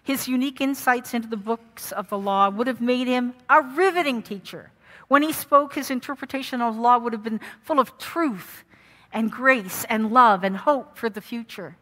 His 0.04 0.28
unique 0.28 0.60
insights 0.60 1.14
into 1.14 1.28
the 1.28 1.36
books 1.36 1.90
of 1.90 2.10
the 2.10 2.18
law 2.18 2.50
would 2.50 2.66
have 2.66 2.80
made 2.80 3.08
him 3.08 3.34
a 3.48 3.62
riveting 3.62 4.22
teacher. 4.22 4.70
When 5.08 5.22
he 5.22 5.32
spoke, 5.32 5.74
his 5.74 5.90
interpretation 5.90 6.60
of 6.60 6.76
law 6.76 6.98
would 6.98 7.14
have 7.14 7.22
been 7.22 7.40
full 7.62 7.80
of 7.80 7.96
truth 7.98 8.64
and 9.12 9.32
grace 9.32 9.84
and 9.88 10.12
love 10.12 10.44
and 10.44 10.58
hope 10.58 10.98
for 10.98 11.08
the 11.08 11.22
future. 11.22 11.76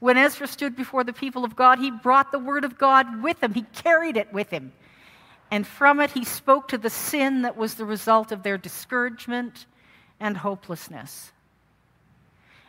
When 0.00 0.18
Ezra 0.18 0.46
stood 0.46 0.76
before 0.76 1.02
the 1.02 1.14
people 1.14 1.44
of 1.44 1.56
God, 1.56 1.78
he 1.78 1.90
brought 1.90 2.30
the 2.30 2.38
word 2.38 2.64
of 2.64 2.78
God 2.78 3.22
with 3.22 3.42
him, 3.42 3.54
he 3.54 3.62
carried 3.74 4.18
it 4.18 4.32
with 4.32 4.50
him. 4.50 4.72
And 5.50 5.66
from 5.66 5.98
it, 6.00 6.12
he 6.12 6.24
spoke 6.24 6.68
to 6.68 6.78
the 6.78 6.90
sin 6.90 7.42
that 7.42 7.56
was 7.56 7.74
the 7.74 7.84
result 7.84 8.32
of 8.32 8.42
their 8.42 8.58
discouragement 8.58 9.66
and 10.20 10.36
hopelessness. 10.36 11.32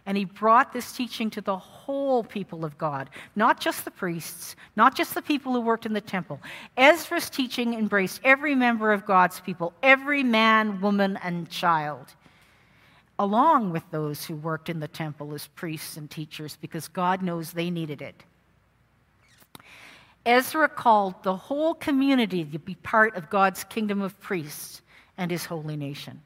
And 0.05 0.17
he 0.17 0.25
brought 0.25 0.73
this 0.73 0.91
teaching 0.91 1.29
to 1.31 1.41
the 1.41 1.57
whole 1.57 2.23
people 2.23 2.65
of 2.65 2.77
God, 2.77 3.09
not 3.35 3.59
just 3.59 3.85
the 3.85 3.91
priests, 3.91 4.55
not 4.75 4.95
just 4.95 5.13
the 5.13 5.21
people 5.21 5.53
who 5.53 5.61
worked 5.61 5.85
in 5.85 5.93
the 5.93 6.01
temple. 6.01 6.39
Ezra's 6.75 7.29
teaching 7.29 7.75
embraced 7.75 8.19
every 8.23 8.55
member 8.55 8.91
of 8.91 9.05
God's 9.05 9.39
people, 9.39 9.73
every 9.83 10.23
man, 10.23 10.81
woman, 10.81 11.19
and 11.23 11.49
child, 11.49 12.07
along 13.19 13.71
with 13.71 13.83
those 13.91 14.25
who 14.25 14.35
worked 14.35 14.69
in 14.69 14.79
the 14.79 14.87
temple 14.87 15.33
as 15.35 15.47
priests 15.47 15.97
and 15.97 16.09
teachers, 16.09 16.57
because 16.59 16.87
God 16.87 17.21
knows 17.21 17.51
they 17.51 17.69
needed 17.69 18.01
it. 18.01 18.23
Ezra 20.25 20.67
called 20.67 21.21
the 21.23 21.35
whole 21.35 21.75
community 21.75 22.43
to 22.43 22.59
be 22.59 22.75
part 22.75 23.15
of 23.15 23.29
God's 23.29 23.63
kingdom 23.63 24.01
of 24.01 24.19
priests 24.19 24.81
and 25.17 25.29
his 25.29 25.45
holy 25.45 25.75
nation. 25.75 26.21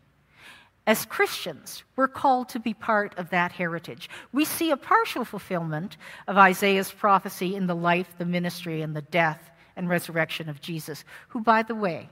As 0.87 1.05
Christians, 1.05 1.83
we're 1.95 2.07
called 2.07 2.49
to 2.49 2.59
be 2.59 2.73
part 2.73 3.17
of 3.17 3.31
that 3.31 3.51
heritage. 3.51 4.09
We 4.31 4.45
see 4.45 4.69
a 4.69 4.77
partial 4.77 5.25
fulfillment 5.25 5.97
of 6.27 6.37
Isaiah's 6.37 6.91
prophecy 6.91 7.55
in 7.55 7.65
the 7.65 7.75
life, 7.75 8.13
the 8.17 8.25
ministry, 8.25 8.81
and 8.81 8.95
the 8.95 9.01
death 9.01 9.49
and 9.75 9.89
resurrection 9.89 10.47
of 10.47 10.61
Jesus, 10.61 11.03
who, 11.29 11.41
by 11.41 11.63
the 11.63 11.73
way, 11.73 12.09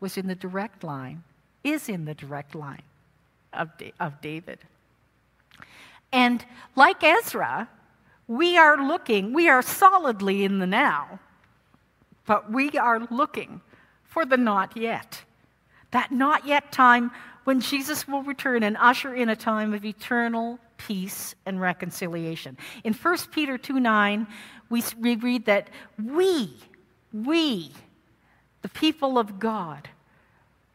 was 0.00 0.16
in 0.16 0.26
the 0.26 0.34
direct 0.34 0.82
line, 0.82 1.22
is 1.62 1.88
in 1.88 2.04
the 2.04 2.14
direct 2.14 2.54
line 2.54 2.82
of, 3.52 3.70
of 4.00 4.20
David. 4.20 4.58
And 6.12 6.44
like 6.74 7.02
Ezra, 7.04 7.68
we 8.26 8.58
are 8.58 8.76
looking, 8.76 9.32
we 9.32 9.48
are 9.48 9.62
solidly 9.62 10.44
in 10.44 10.58
the 10.58 10.66
now, 10.66 11.20
but 12.26 12.50
we 12.50 12.70
are 12.70 13.06
looking 13.10 13.60
for 14.02 14.24
the 14.24 14.36
not 14.36 14.76
yet. 14.76 15.22
That 15.92 16.10
not 16.10 16.46
yet 16.46 16.72
time 16.72 17.12
when 17.46 17.60
Jesus 17.60 18.08
will 18.08 18.24
return 18.24 18.64
and 18.64 18.76
usher 18.76 19.14
in 19.14 19.28
a 19.28 19.36
time 19.36 19.72
of 19.72 19.84
eternal 19.84 20.58
peace 20.78 21.36
and 21.46 21.60
reconciliation. 21.60 22.58
In 22.82 22.92
1 22.92 23.18
Peter 23.30 23.56
2 23.56 23.78
9, 23.78 24.26
we, 24.68 24.82
read 24.98 25.44
that 25.46 25.70
we, 26.04 26.52
we, 27.12 27.70
the 28.62 28.68
people 28.70 29.16
of 29.16 29.38
God, 29.38 29.88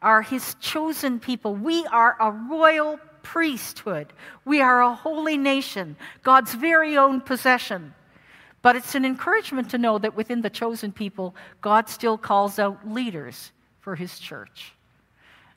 are 0.00 0.22
his 0.22 0.56
chosen 0.60 1.20
people. 1.20 1.54
We 1.54 1.84
are 1.88 2.16
a 2.18 2.30
royal 2.30 2.98
priesthood. 3.22 4.10
We 4.46 4.62
are 4.62 4.80
a 4.80 4.94
holy 4.94 5.36
nation, 5.36 5.94
God's 6.22 6.54
very 6.54 6.96
own 6.96 7.20
possession. 7.20 7.92
But 8.62 8.76
it's 8.76 8.94
an 8.94 9.04
encouragement 9.04 9.68
to 9.72 9.78
know 9.78 9.98
that 9.98 10.16
within 10.16 10.40
the 10.40 10.48
chosen 10.48 10.90
people, 10.90 11.34
God 11.60 11.90
still 11.90 12.16
calls 12.16 12.58
out 12.58 12.90
leaders 12.90 13.52
for 13.80 13.94
his 13.94 14.18
church. 14.18 14.72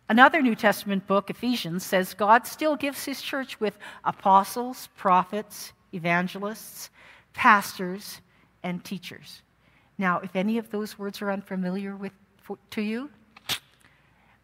Another 0.08 0.42
New 0.42 0.56
Testament 0.56 1.08
book, 1.08 1.30
Ephesians, 1.32 1.84
says 1.84 2.14
God 2.14 2.46
still 2.46 2.76
gives 2.76 3.04
his 3.06 3.22
church 3.22 3.60
with 3.60 3.78
apostles, 4.04 4.90
prophets, 4.96 5.74
evangelists, 5.94 6.92
pastors, 7.34 8.22
and 8.62 8.84
teachers. 8.84 9.42
Now, 9.98 10.20
if 10.20 10.36
any 10.36 10.58
of 10.58 10.70
those 10.70 11.00
words 11.00 11.22
are 11.22 11.32
unfamiliar 11.32 11.96
with, 11.96 12.12
for, 12.38 12.58
to 12.72 12.82
you, 12.82 13.10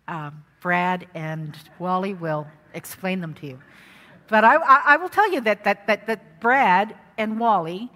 um, 0.08 0.43
Brad 0.62 1.08
and 1.13 1.56
Wally 1.78 2.15
will 2.15 2.47
explain 2.74 3.21
them 3.21 3.34
to 3.36 3.47
you. 3.47 3.60
But 4.30 4.43
I, 4.43 4.56
I, 4.56 4.82
I 4.86 4.97
will 4.97 5.10
tell 5.10 5.32
you 5.32 5.41
that, 5.41 5.63
that, 5.65 5.86
that, 5.88 6.08
that 6.08 6.39
Brad 6.39 6.95
and 7.17 7.39
Wally, 7.39 7.91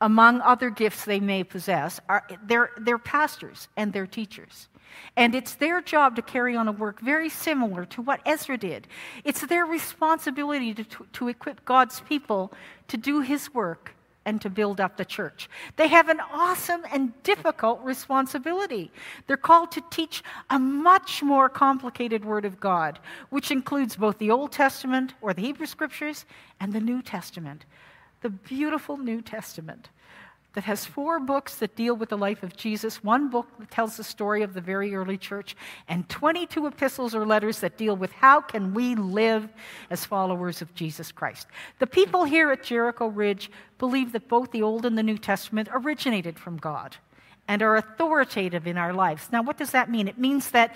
among 0.00 0.40
other 0.42 0.68
gifts 0.68 1.04
they 1.04 1.20
may 1.20 1.42
possess, 1.42 2.00
are, 2.08 2.26
they're, 2.44 2.70
they're 2.78 2.98
pastors 2.98 3.68
and 3.76 3.92
they're 3.92 4.06
teachers. 4.06 4.68
And 5.16 5.34
it's 5.34 5.54
their 5.54 5.80
job 5.80 6.16
to 6.16 6.22
carry 6.22 6.56
on 6.56 6.68
a 6.68 6.72
work 6.72 7.00
very 7.00 7.28
similar 7.28 7.84
to 7.86 8.02
what 8.02 8.20
Ezra 8.24 8.56
did. 8.56 8.86
It's 9.24 9.40
their 9.42 9.66
responsibility 9.66 10.74
to, 10.74 10.84
to, 10.84 11.06
to 11.12 11.28
equip 11.28 11.64
God's 11.64 12.00
people 12.00 12.52
to 12.88 12.96
do 12.96 13.20
his 13.20 13.52
work 13.52 13.94
and 14.24 14.42
to 14.42 14.50
build 14.50 14.78
up 14.78 14.98
the 14.98 15.04
church. 15.06 15.48
They 15.76 15.88
have 15.88 16.10
an 16.10 16.20
awesome 16.20 16.82
and 16.92 17.14
difficult 17.22 17.80
responsibility. 17.82 18.90
They're 19.26 19.38
called 19.38 19.72
to 19.72 19.82
teach 19.90 20.22
a 20.50 20.58
much 20.58 21.22
more 21.22 21.48
complicated 21.48 22.26
Word 22.26 22.44
of 22.44 22.60
God, 22.60 22.98
which 23.30 23.50
includes 23.50 23.96
both 23.96 24.18
the 24.18 24.30
Old 24.30 24.52
Testament 24.52 25.14
or 25.22 25.32
the 25.32 25.40
Hebrew 25.40 25.66
Scriptures 25.66 26.26
and 26.60 26.74
the 26.74 26.80
New 26.80 27.00
Testament, 27.00 27.64
the 28.20 28.28
beautiful 28.28 28.98
New 28.98 29.22
Testament 29.22 29.88
that 30.58 30.64
has 30.64 30.84
four 30.84 31.20
books 31.20 31.54
that 31.54 31.76
deal 31.76 31.94
with 31.94 32.08
the 32.08 32.18
life 32.18 32.42
of 32.42 32.56
Jesus, 32.56 33.04
one 33.04 33.30
book 33.30 33.46
that 33.60 33.70
tells 33.70 33.96
the 33.96 34.02
story 34.02 34.42
of 34.42 34.54
the 34.54 34.60
very 34.60 34.92
early 34.92 35.16
church, 35.16 35.54
and 35.86 36.08
22 36.08 36.66
epistles 36.66 37.14
or 37.14 37.24
letters 37.24 37.60
that 37.60 37.78
deal 37.78 37.94
with 37.94 38.10
how 38.10 38.40
can 38.40 38.74
we 38.74 38.96
live 38.96 39.48
as 39.88 40.04
followers 40.04 40.60
of 40.60 40.74
Jesus 40.74 41.12
Christ. 41.12 41.46
The 41.78 41.86
people 41.86 42.24
here 42.24 42.50
at 42.50 42.64
Jericho 42.64 43.06
Ridge 43.06 43.52
believe 43.78 44.10
that 44.10 44.26
both 44.26 44.50
the 44.50 44.62
Old 44.62 44.84
and 44.84 44.98
the 44.98 45.02
New 45.04 45.16
Testament 45.16 45.68
originated 45.70 46.40
from 46.40 46.56
God 46.56 46.96
and 47.46 47.62
are 47.62 47.76
authoritative 47.76 48.66
in 48.66 48.76
our 48.76 48.92
lives. 48.92 49.28
Now, 49.30 49.42
what 49.42 49.58
does 49.58 49.70
that 49.70 49.88
mean? 49.88 50.08
It 50.08 50.18
means 50.18 50.50
that 50.50 50.74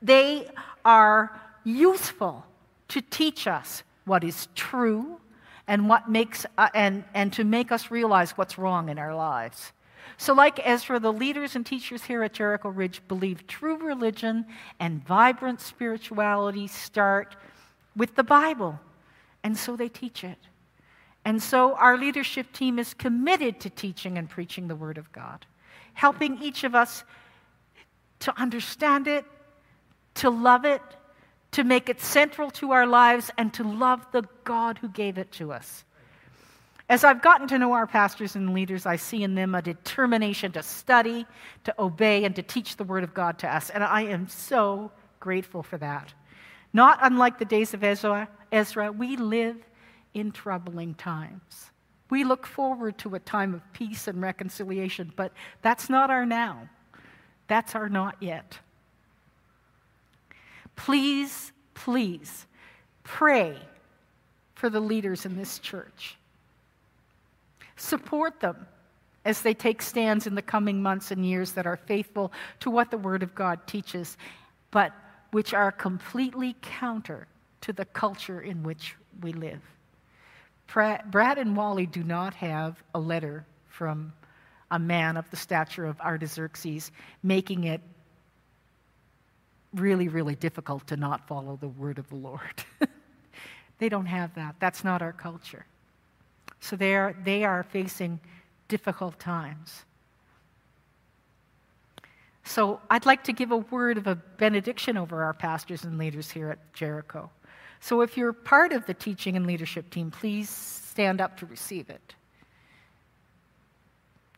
they 0.00 0.48
are 0.86 1.38
useful 1.64 2.46
to 2.88 3.02
teach 3.02 3.46
us 3.46 3.82
what 4.06 4.24
is 4.24 4.48
true 4.54 5.20
and 5.68 5.88
what 5.88 6.10
makes 6.10 6.46
uh, 6.56 6.68
and, 6.74 7.04
and 7.14 7.32
to 7.34 7.44
make 7.44 7.70
us 7.70 7.90
realize 7.90 8.32
what's 8.32 8.58
wrong 8.58 8.88
in 8.88 8.98
our 8.98 9.14
lives. 9.14 9.72
So, 10.16 10.32
like 10.32 10.58
Ezra, 10.66 10.98
the 10.98 11.12
leaders 11.12 11.54
and 11.54 11.64
teachers 11.64 12.02
here 12.02 12.24
at 12.24 12.32
Jericho 12.32 12.70
Ridge 12.70 13.02
believe 13.06 13.46
true 13.46 13.76
religion 13.76 14.46
and 14.80 15.06
vibrant 15.06 15.60
spirituality 15.60 16.66
start 16.66 17.36
with 17.94 18.16
the 18.16 18.24
Bible, 18.24 18.80
and 19.44 19.56
so 19.56 19.76
they 19.76 19.88
teach 19.88 20.24
it. 20.24 20.38
And 21.24 21.40
so, 21.40 21.74
our 21.74 21.96
leadership 21.96 22.52
team 22.52 22.78
is 22.78 22.94
committed 22.94 23.60
to 23.60 23.70
teaching 23.70 24.18
and 24.18 24.28
preaching 24.28 24.66
the 24.66 24.74
Word 24.74 24.98
of 24.98 25.12
God, 25.12 25.44
helping 25.92 26.42
each 26.42 26.64
of 26.64 26.74
us 26.74 27.04
to 28.20 28.40
understand 28.40 29.06
it, 29.06 29.24
to 30.14 30.30
love 30.30 30.64
it, 30.64 30.82
to 31.52 31.64
make 31.64 31.88
it 31.88 32.00
central 32.00 32.50
to 32.52 32.72
our 32.72 32.86
lives, 32.86 33.30
and 33.38 33.52
to 33.54 33.64
love 33.64 34.06
the 34.12 34.24
God 34.44 34.78
who 34.78 34.88
gave 34.88 35.18
it 35.18 35.32
to 35.32 35.52
us. 35.52 35.84
As 36.88 37.04
I've 37.04 37.20
gotten 37.20 37.48
to 37.48 37.58
know 37.58 37.72
our 37.72 37.86
pastors 37.86 38.34
and 38.34 38.54
leaders, 38.54 38.86
I 38.86 38.96
see 38.96 39.22
in 39.22 39.34
them 39.34 39.54
a 39.54 39.60
determination 39.60 40.52
to 40.52 40.62
study, 40.62 41.26
to 41.64 41.74
obey, 41.78 42.24
and 42.24 42.34
to 42.36 42.42
teach 42.42 42.76
the 42.76 42.84
Word 42.84 43.04
of 43.04 43.12
God 43.12 43.38
to 43.40 43.48
us. 43.48 43.68
And 43.70 43.84
I 43.84 44.02
am 44.02 44.28
so 44.28 44.90
grateful 45.20 45.62
for 45.62 45.76
that. 45.78 46.12
Not 46.72 46.98
unlike 47.02 47.38
the 47.38 47.44
days 47.44 47.74
of 47.74 47.84
Ezra, 47.84 48.28
Ezra 48.52 48.90
we 48.92 49.16
live 49.16 49.56
in 50.14 50.32
troubling 50.32 50.94
times. 50.94 51.70
We 52.10 52.24
look 52.24 52.46
forward 52.46 52.96
to 52.98 53.14
a 53.14 53.20
time 53.20 53.52
of 53.54 53.72
peace 53.74 54.08
and 54.08 54.22
reconciliation, 54.22 55.12
but 55.14 55.32
that's 55.60 55.90
not 55.90 56.10
our 56.10 56.24
now. 56.24 56.68
That's 57.48 57.74
our 57.74 57.88
not 57.88 58.16
yet. 58.20 58.58
Please, 60.78 61.52
please 61.74 62.46
pray 63.02 63.58
for 64.54 64.70
the 64.70 64.80
leaders 64.80 65.26
in 65.26 65.36
this 65.36 65.58
church. 65.58 66.16
Support 67.76 68.40
them 68.40 68.66
as 69.24 69.42
they 69.42 69.54
take 69.54 69.82
stands 69.82 70.26
in 70.26 70.34
the 70.34 70.40
coming 70.40 70.80
months 70.80 71.10
and 71.10 71.26
years 71.26 71.52
that 71.52 71.66
are 71.66 71.76
faithful 71.76 72.32
to 72.60 72.70
what 72.70 72.90
the 72.90 72.96
Word 72.96 73.22
of 73.22 73.34
God 73.34 73.66
teaches, 73.66 74.16
but 74.70 74.92
which 75.32 75.52
are 75.52 75.72
completely 75.72 76.56
counter 76.62 77.26
to 77.60 77.72
the 77.72 77.84
culture 77.86 78.40
in 78.40 78.62
which 78.62 78.94
we 79.20 79.32
live. 79.32 79.60
Brad 80.68 81.38
and 81.38 81.56
Wally 81.56 81.86
do 81.86 82.04
not 82.04 82.34
have 82.34 82.82
a 82.94 83.00
letter 83.00 83.44
from 83.66 84.12
a 84.70 84.78
man 84.78 85.16
of 85.16 85.28
the 85.30 85.36
stature 85.36 85.86
of 85.86 86.00
Artaxerxes 86.00 86.92
making 87.22 87.64
it 87.64 87.80
really, 89.74 90.08
really 90.08 90.34
difficult 90.34 90.86
to 90.88 90.96
not 90.96 91.26
follow 91.26 91.56
the 91.60 91.68
word 91.68 91.98
of 91.98 92.08
the 92.08 92.16
Lord. 92.16 92.64
they 93.78 93.88
don't 93.88 94.06
have 94.06 94.34
that. 94.34 94.56
That's 94.58 94.84
not 94.84 95.02
our 95.02 95.12
culture. 95.12 95.66
So 96.60 96.76
they 96.76 96.94
are, 96.94 97.14
they 97.24 97.44
are 97.44 97.62
facing 97.62 98.20
difficult 98.68 99.18
times. 99.18 99.84
So 102.44 102.80
I'd 102.90 103.04
like 103.04 103.24
to 103.24 103.32
give 103.32 103.50
a 103.50 103.58
word 103.58 103.98
of 103.98 104.06
a 104.06 104.14
benediction 104.14 104.96
over 104.96 105.22
our 105.22 105.34
pastors 105.34 105.84
and 105.84 105.98
leaders 105.98 106.30
here 106.30 106.50
at 106.50 106.72
Jericho. 106.72 107.30
So 107.80 108.00
if 108.00 108.16
you're 108.16 108.32
part 108.32 108.72
of 108.72 108.86
the 108.86 108.94
teaching 108.94 109.36
and 109.36 109.46
leadership 109.46 109.90
team, 109.90 110.10
please 110.10 110.48
stand 110.48 111.20
up 111.20 111.36
to 111.38 111.46
receive 111.46 111.90
it. 111.90 112.14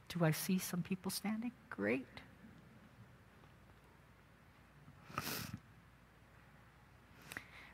Do 0.09 0.25
I 0.25 0.33
see 0.33 0.59
some 0.59 0.83
people 0.83 1.11
standing? 1.11 1.53
Great. 1.71 2.07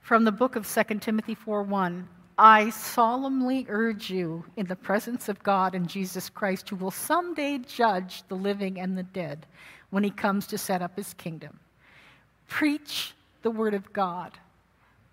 From 0.03 0.25
the 0.25 0.33
book 0.33 0.57
of 0.57 0.67
2 0.67 1.01
Timothy 1.01 1.35
4:1, 1.35 2.07
I 2.39 2.71
solemnly 2.71 3.67
urge 3.69 4.11
you 4.11 4.45
in 4.57 4.67
the 4.67 4.77
presence 4.77 5.29
of 5.29 5.43
God 5.43 5.75
and 5.75 5.89
Jesus 5.89 6.29
Christ, 6.29 6.69
who 6.69 6.77
will 6.77 6.91
someday 6.91 7.59
judge 7.59 8.23
the 8.29 8.37
living 8.37 8.79
and 8.79 8.97
the 8.97 9.03
dead 9.03 9.47
when 9.91 10.05
he 10.05 10.11
comes 10.11 10.47
to 10.49 10.59
set 10.59 10.83
up 10.83 10.97
his 10.97 11.15
kingdom. 11.15 11.59
Preach 12.47 13.15
the 13.43 13.51
word 13.51 13.75
of 13.75 13.93
God. 13.93 14.39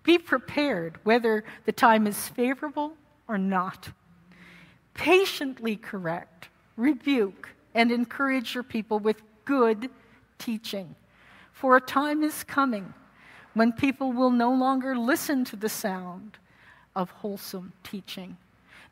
Be 0.02 0.18
prepared 0.18 0.98
whether 1.04 1.44
the 1.64 1.72
time 1.72 2.06
is 2.06 2.28
favorable 2.28 2.96
or 3.26 3.38
not. 3.38 3.88
Patiently 4.92 5.76
correct, 5.76 6.48
rebuke, 6.76 7.48
and 7.74 7.90
encourage 7.90 8.54
your 8.54 8.62
people 8.62 8.98
with 8.98 9.22
good 9.44 9.90
teaching. 10.38 10.94
For 11.64 11.78
a 11.78 11.80
time 11.80 12.22
is 12.22 12.44
coming 12.44 12.92
when 13.54 13.72
people 13.72 14.12
will 14.12 14.28
no 14.28 14.52
longer 14.52 14.94
listen 14.94 15.46
to 15.46 15.56
the 15.56 15.70
sound 15.70 16.36
of 16.94 17.10
wholesome 17.10 17.72
teaching. 17.82 18.36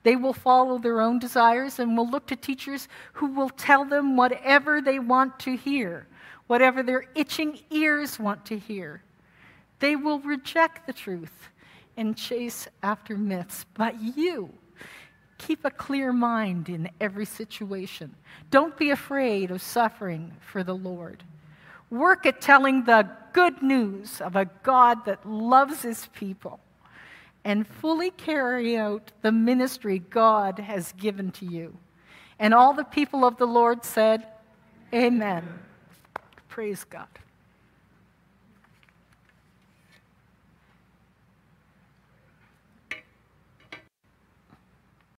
They 0.05 0.17
will 0.17 0.33
follow 0.33 0.79
their 0.79 1.03
own 1.03 1.19
desires 1.19 1.79
and 1.79 1.99
will 1.99 2.09
look 2.09 2.27
to 2.29 2.35
teachers 2.35 2.89
who 3.13 3.27
will 3.27 3.51
tell 3.51 3.85
them 3.85 4.17
whatever 4.17 4.81
they 4.81 4.99
want 4.99 5.39
to 5.41 5.55
hear, 5.55 6.07
whatever 6.47 6.83
their 6.83 7.05
itching 7.15 7.59
ears 7.69 8.19
want 8.19 8.47
to 8.47 8.59
hear. 8.59 9.03
They 9.79 9.95
will 9.95 10.21
reject 10.21 10.87
the 10.87 10.95
truth 10.95 11.51
and 11.99 12.17
chase 12.17 12.69
after 12.83 13.19
myths. 13.19 13.67
But 13.75 14.01
you, 14.01 14.49
keep 15.37 15.67
a 15.67 15.71
clear 15.71 16.11
mind 16.11 16.71
in 16.71 16.89
every 17.03 17.27
situation. 17.27 18.15
Don't 18.51 18.79
be 18.79 18.89
afraid 18.89 19.51
of 19.51 19.61
suffering 19.61 20.33
for 20.41 20.65
the 20.65 20.75
Lord. 20.75 21.23
Work 21.93 22.25
at 22.25 22.41
telling 22.41 22.85
the 22.85 23.07
good 23.35 23.63
news 23.63 24.23
of 24.23 24.35
a 24.35 24.47
God 24.63 25.05
that 25.05 25.29
loves 25.29 25.83
his 25.83 26.07
people 26.15 26.59
and 27.45 27.67
fully 27.67 28.11
carry 28.11 28.79
out 28.79 29.13
the 29.21 29.31
ministry 29.31 29.99
God 29.99 30.59
has 30.59 30.93
given 30.93 31.31
to 31.33 31.45
you. 31.45 31.77
And 32.39 32.55
all 32.55 32.73
the 32.73 32.83
people 32.83 33.27
of 33.27 33.37
the 33.37 33.47
Lord 33.47 33.85
said, 33.85 34.27
Amen. 34.95 35.47
Praise 36.49 36.83
God. 36.85 37.09